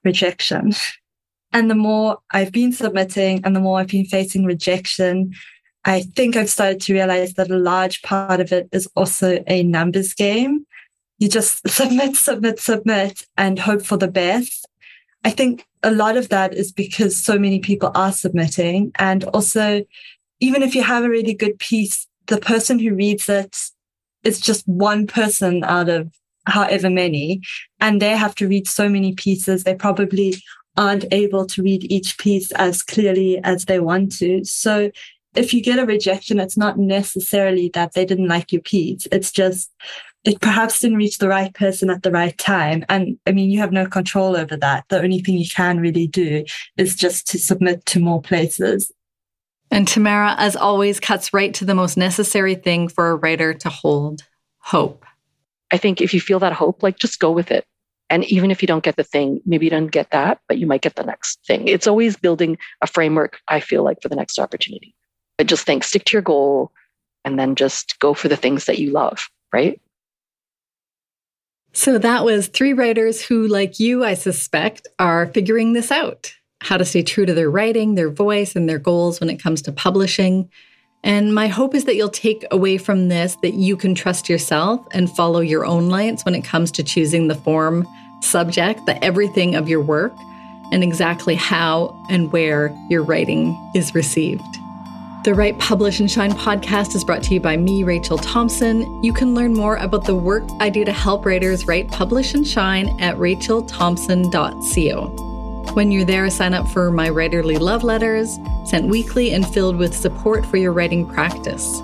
rejection. 0.05 0.73
And 1.51 1.69
the 1.69 1.75
more 1.75 2.19
I've 2.31 2.51
been 2.51 2.71
submitting 2.71 3.41
and 3.43 3.55
the 3.55 3.59
more 3.59 3.79
I've 3.79 3.87
been 3.87 4.05
facing 4.05 4.45
rejection, 4.45 5.33
I 5.85 6.01
think 6.01 6.35
I've 6.35 6.49
started 6.49 6.81
to 6.81 6.93
realize 6.93 7.33
that 7.33 7.51
a 7.51 7.57
large 7.57 8.01
part 8.01 8.39
of 8.39 8.51
it 8.51 8.67
is 8.71 8.87
also 8.95 9.43
a 9.47 9.63
numbers 9.63 10.13
game. 10.13 10.65
You 11.19 11.29
just 11.29 11.67
submit, 11.69 12.15
submit, 12.15 12.59
submit, 12.59 13.25
and 13.37 13.59
hope 13.59 13.85
for 13.85 13.97
the 13.97 14.07
best. 14.07 14.67
I 15.23 15.29
think 15.29 15.65
a 15.81 15.91
lot 15.91 16.17
of 16.17 16.29
that 16.29 16.53
is 16.53 16.71
because 16.71 17.15
so 17.15 17.39
many 17.39 17.59
people 17.59 17.91
are 17.95 18.11
submitting. 18.11 18.91
And 18.99 19.23
also, 19.25 19.85
even 20.39 20.61
if 20.61 20.75
you 20.75 20.83
have 20.83 21.03
a 21.03 21.09
really 21.09 21.33
good 21.33 21.57
piece, 21.59 22.07
the 22.27 22.37
person 22.37 22.79
who 22.79 22.95
reads 22.95 23.29
it 23.29 23.55
is 24.23 24.39
just 24.39 24.67
one 24.67 25.07
person 25.07 25.63
out 25.63 25.89
of 25.89 26.11
however 26.47 26.89
many, 26.89 27.41
and 27.79 28.01
they 28.01 28.15
have 28.15 28.35
to 28.35 28.47
read 28.47 28.67
so 28.67 28.89
many 28.89 29.13
pieces. 29.13 29.63
They 29.63 29.75
probably 29.75 30.35
aren't 30.77 31.05
able 31.11 31.45
to 31.45 31.63
read 31.63 31.89
each 31.91 32.17
piece 32.17 32.51
as 32.53 32.81
clearly 32.81 33.39
as 33.43 33.65
they 33.65 33.79
want 33.79 34.11
to. 34.17 34.43
So 34.43 34.91
if 35.35 35.53
you 35.53 35.61
get 35.61 35.79
a 35.79 35.85
rejection, 35.85 36.39
it's 36.39 36.57
not 36.57 36.77
necessarily 36.77 37.69
that 37.73 37.93
they 37.93 38.05
didn't 38.05 38.27
like 38.27 38.51
your 38.51 38.61
piece. 38.61 39.07
It's 39.11 39.31
just 39.31 39.71
it 40.23 40.41
perhaps 40.41 40.79
didn't 40.79 40.97
reach 40.97 41.19
the 41.19 41.27
right 41.27 41.53
person 41.53 41.89
at 41.89 42.01
the 42.01 42.11
right 42.11 42.35
time. 42.37 42.83
And 42.89 43.17
I 43.27 43.31
mean, 43.31 43.51
you 43.51 43.59
have 43.59 43.71
no 43.71 43.85
control 43.85 44.35
over 44.35 44.57
that. 44.57 44.85
The 44.89 44.99
only 44.99 45.19
thing 45.19 45.37
you 45.37 45.47
can 45.47 45.79
really 45.79 46.07
do 46.07 46.43
is 46.77 46.95
just 46.95 47.27
to 47.27 47.39
submit 47.39 47.85
to 47.87 47.99
more 47.99 48.21
places. 48.21 48.91
And 49.69 49.87
Tamara, 49.87 50.35
as 50.37 50.55
always, 50.55 50.99
cuts 50.99 51.33
right 51.33 51.53
to 51.55 51.65
the 51.65 51.75
most 51.75 51.95
necessary 51.95 52.55
thing 52.55 52.87
for 52.87 53.09
a 53.09 53.15
writer 53.15 53.53
to 53.53 53.69
hold 53.69 54.23
hope. 54.59 55.05
I 55.75 55.77
think 55.77 55.99
if 55.99 56.13
you 56.13 56.21
feel 56.21 56.39
that 56.39 56.53
hope, 56.53 56.81
like 56.81 56.97
just 56.99 57.19
go 57.19 57.31
with 57.31 57.51
it. 57.51 57.65
And 58.09 58.23
even 58.31 58.49
if 58.49 58.61
you 58.61 58.67
don't 58.67 58.83
get 58.83 58.95
the 58.95 59.03
thing, 59.03 59.41
maybe 59.45 59.65
you 59.65 59.69
don't 59.69 59.87
get 59.91 60.11
that, 60.11 60.39
but 60.47 60.57
you 60.57 60.65
might 60.65 60.81
get 60.81 60.95
the 60.95 61.03
next 61.03 61.39
thing. 61.45 61.67
It's 61.67 61.85
always 61.85 62.15
building 62.15 62.57
a 62.81 62.87
framework, 62.87 63.41
I 63.49 63.59
feel 63.59 63.83
like, 63.83 64.01
for 64.01 64.07
the 64.07 64.15
next 64.15 64.39
opportunity. 64.39 64.95
But 65.37 65.47
just 65.47 65.65
think 65.65 65.83
stick 65.83 66.05
to 66.05 66.13
your 66.13 66.21
goal 66.21 66.71
and 67.25 67.37
then 67.37 67.55
just 67.55 67.99
go 67.99 68.13
for 68.13 68.29
the 68.29 68.37
things 68.37 68.65
that 68.65 68.79
you 68.79 68.91
love, 68.91 69.27
right? 69.51 69.81
So 71.73 71.97
that 71.97 72.23
was 72.23 72.47
three 72.47 72.71
writers 72.71 73.21
who, 73.21 73.45
like 73.47 73.77
you, 73.77 74.05
I 74.05 74.13
suspect, 74.13 74.87
are 74.97 75.27
figuring 75.27 75.73
this 75.73 75.91
out 75.91 76.33
how 76.61 76.77
to 76.77 76.85
stay 76.85 77.03
true 77.03 77.25
to 77.25 77.33
their 77.33 77.51
writing, 77.51 77.95
their 77.95 78.09
voice, 78.09 78.55
and 78.55 78.69
their 78.69 78.79
goals 78.79 79.19
when 79.19 79.29
it 79.29 79.43
comes 79.43 79.61
to 79.63 79.73
publishing. 79.73 80.49
And 81.05 81.33
my 81.35 81.47
hope 81.47 81.75
is 81.75 81.85
that 81.85 81.95
you'll 81.95 82.09
take 82.09 82.43
away 82.49 82.79
from 82.79 83.09
this 83.09 83.35
that 83.35 83.53
you 83.53 83.77
can 83.77 83.93
trust 83.93 84.27
yourself 84.27 84.81
and 84.89 85.07
follow 85.09 85.39
your 85.39 85.63
own 85.63 85.89
lights 85.89 86.25
when 86.25 86.33
it 86.33 86.43
comes 86.43 86.71
to 86.71 86.83
choosing 86.83 87.27
the 87.27 87.35
form, 87.35 87.87
subject, 88.21 88.87
the 88.87 89.05
everything 89.05 89.53
of 89.53 89.69
your 89.69 89.81
work, 89.81 90.15
and 90.71 90.83
exactly 90.83 91.35
how 91.35 91.95
and 92.09 92.31
where 92.31 92.75
your 92.89 93.03
writing 93.03 93.55
is 93.75 93.93
received. 93.93 94.41
The 95.25 95.35
Write 95.35 95.59
Publish 95.59 95.99
and 95.99 96.09
Shine 96.09 96.33
podcast 96.33 96.95
is 96.95 97.03
brought 97.03 97.21
to 97.23 97.35
you 97.35 97.39
by 97.39 97.55
me, 97.55 97.83
Rachel 97.83 98.17
Thompson. 98.17 99.03
You 99.03 99.13
can 99.13 99.35
learn 99.35 99.53
more 99.53 99.77
about 99.77 100.05
the 100.05 100.15
work 100.15 100.43
I 100.59 100.71
do 100.71 100.83
to 100.85 100.91
help 100.91 101.23
writers 101.23 101.67
write, 101.67 101.87
publish, 101.89 102.33
and 102.33 102.47
shine 102.47 102.99
at 102.99 103.15
rachelthompson.co. 103.17 105.34
When 105.73 105.91
you're 105.91 106.05
there, 106.05 106.29
sign 106.29 106.53
up 106.53 106.67
for 106.69 106.91
my 106.91 107.09
writerly 107.09 107.59
love 107.59 107.83
letters, 107.83 108.39
sent 108.65 108.87
weekly 108.87 109.33
and 109.33 109.47
filled 109.47 109.75
with 109.75 109.95
support 109.95 110.45
for 110.45 110.57
your 110.57 110.71
writing 110.71 111.07
practice. 111.07 111.81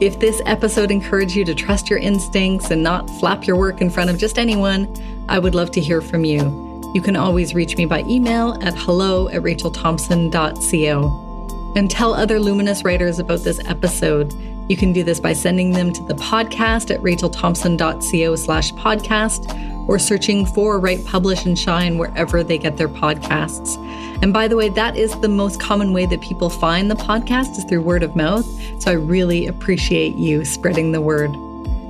If 0.00 0.20
this 0.20 0.40
episode 0.46 0.90
encouraged 0.90 1.36
you 1.36 1.44
to 1.44 1.54
trust 1.54 1.88
your 1.88 1.98
instincts 1.98 2.70
and 2.70 2.82
not 2.82 3.08
flap 3.18 3.46
your 3.46 3.56
work 3.56 3.80
in 3.80 3.90
front 3.90 4.10
of 4.10 4.18
just 4.18 4.38
anyone, 4.38 4.92
I 5.28 5.38
would 5.38 5.54
love 5.54 5.70
to 5.72 5.80
hear 5.80 6.00
from 6.00 6.24
you. 6.24 6.92
You 6.94 7.02
can 7.02 7.16
always 7.16 7.54
reach 7.54 7.76
me 7.76 7.86
by 7.86 8.00
email 8.00 8.58
at 8.62 8.74
hello 8.76 9.28
at 9.28 9.42
rachelthompson.co. 9.42 11.72
And 11.76 11.90
tell 11.90 12.14
other 12.14 12.38
Luminous 12.38 12.84
writers 12.84 13.18
about 13.18 13.40
this 13.40 13.58
episode. 13.66 14.32
You 14.68 14.76
can 14.76 14.92
do 14.92 15.02
this 15.02 15.18
by 15.18 15.32
sending 15.32 15.72
them 15.72 15.92
to 15.92 16.04
the 16.04 16.14
podcast 16.14 16.94
at 16.94 17.02
rachelthompson.co 17.02 18.36
slash 18.36 18.72
podcast 18.74 19.73
or 19.86 19.98
searching 19.98 20.46
for 20.46 20.78
Write, 20.78 21.04
Publish, 21.04 21.44
and 21.44 21.58
Shine 21.58 21.98
wherever 21.98 22.42
they 22.42 22.58
get 22.58 22.76
their 22.76 22.88
podcasts. 22.88 23.76
And 24.22 24.32
by 24.32 24.48
the 24.48 24.56
way, 24.56 24.68
that 24.70 24.96
is 24.96 25.18
the 25.20 25.28
most 25.28 25.60
common 25.60 25.92
way 25.92 26.06
that 26.06 26.20
people 26.20 26.48
find 26.48 26.90
the 26.90 26.94
podcast 26.94 27.58
is 27.58 27.64
through 27.64 27.82
word 27.82 28.02
of 28.02 28.16
mouth. 28.16 28.46
So 28.80 28.90
I 28.90 28.94
really 28.94 29.46
appreciate 29.46 30.16
you 30.16 30.44
spreading 30.44 30.92
the 30.92 31.00
word. 31.00 31.30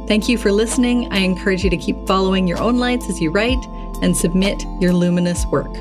Thank 0.09 0.29
you 0.29 0.37
for 0.37 0.53
listening. 0.53 1.13
I 1.13 1.19
encourage 1.19 1.65
you 1.65 1.71
to 1.71 1.77
keep 1.77 2.07
following 2.07 2.47
your 2.47 2.59
own 2.59 2.79
lights 2.79 3.09
as 3.09 3.21
you 3.21 3.31
write 3.31 3.65
and 4.03 4.17
submit 4.17 4.65
your 4.81 4.93
luminous 4.93 5.47
work. 5.47 5.73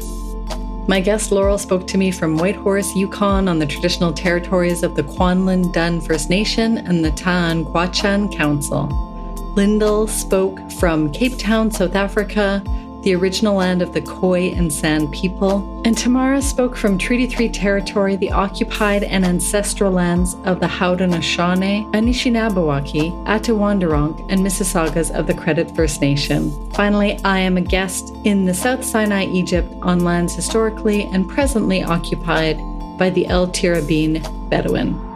My 0.88 1.00
guest 1.00 1.32
Laurel 1.32 1.58
spoke 1.58 1.88
to 1.88 1.98
me 1.98 2.12
from 2.12 2.38
Whitehorse, 2.38 2.94
Yukon, 2.94 3.48
on 3.48 3.58
the 3.58 3.66
traditional 3.66 4.12
territories 4.12 4.84
of 4.84 4.96
the 4.96 5.04
Kwanlin 5.04 5.72
Dun 5.72 6.02
First 6.02 6.30
Nation 6.30 6.78
and 6.78 7.04
the 7.04 7.12
Ta'an 7.12 7.64
Council. 8.30 9.13
Lyndall 9.56 10.08
spoke 10.08 10.60
from 10.72 11.12
Cape 11.12 11.38
Town, 11.38 11.70
South 11.70 11.94
Africa, 11.96 12.64
the 13.04 13.14
original 13.14 13.56
land 13.56 13.84
of 13.84 13.94
the 13.94 14.02
Khoi 14.02 14.52
and 14.52 14.74
San 14.74 15.08
people. 15.12 15.82
And 15.86 15.96
Tamara 15.96 16.42
spoke 16.42 16.76
from 16.76 16.98
Treaty 16.98 17.28
3 17.28 17.50
territory, 17.50 18.16
the 18.16 18.32
occupied 18.32 19.04
and 19.04 19.24
ancestral 19.24 19.92
lands 19.92 20.36
of 20.46 20.60
the 20.60 20.66
Haudenosaunee, 20.66 21.92
Anishinaabewaki, 21.92 23.12
Attawanderunk, 23.26 24.26
and 24.32 24.42
Mississaugas 24.42 25.12
of 25.12 25.28
the 25.28 25.36
Credit 25.36 25.70
First 25.76 26.02
Nation. 26.02 26.52
Finally, 26.72 27.20
I 27.24 27.38
am 27.40 27.58
a 27.58 27.62
guest 27.62 28.12
in 28.24 28.46
the 28.46 28.56
South 28.56 28.84
Sinai, 28.84 29.26
Egypt, 29.26 29.72
on 29.84 30.00
lands 30.00 30.34
historically 30.34 31.04
and 31.04 31.30
presently 31.30 31.84
occupied 31.84 32.58
by 32.98 33.12
the 33.12 33.28
El 33.28 33.48
Tirabin 33.50 34.50
Bedouin. 34.50 35.13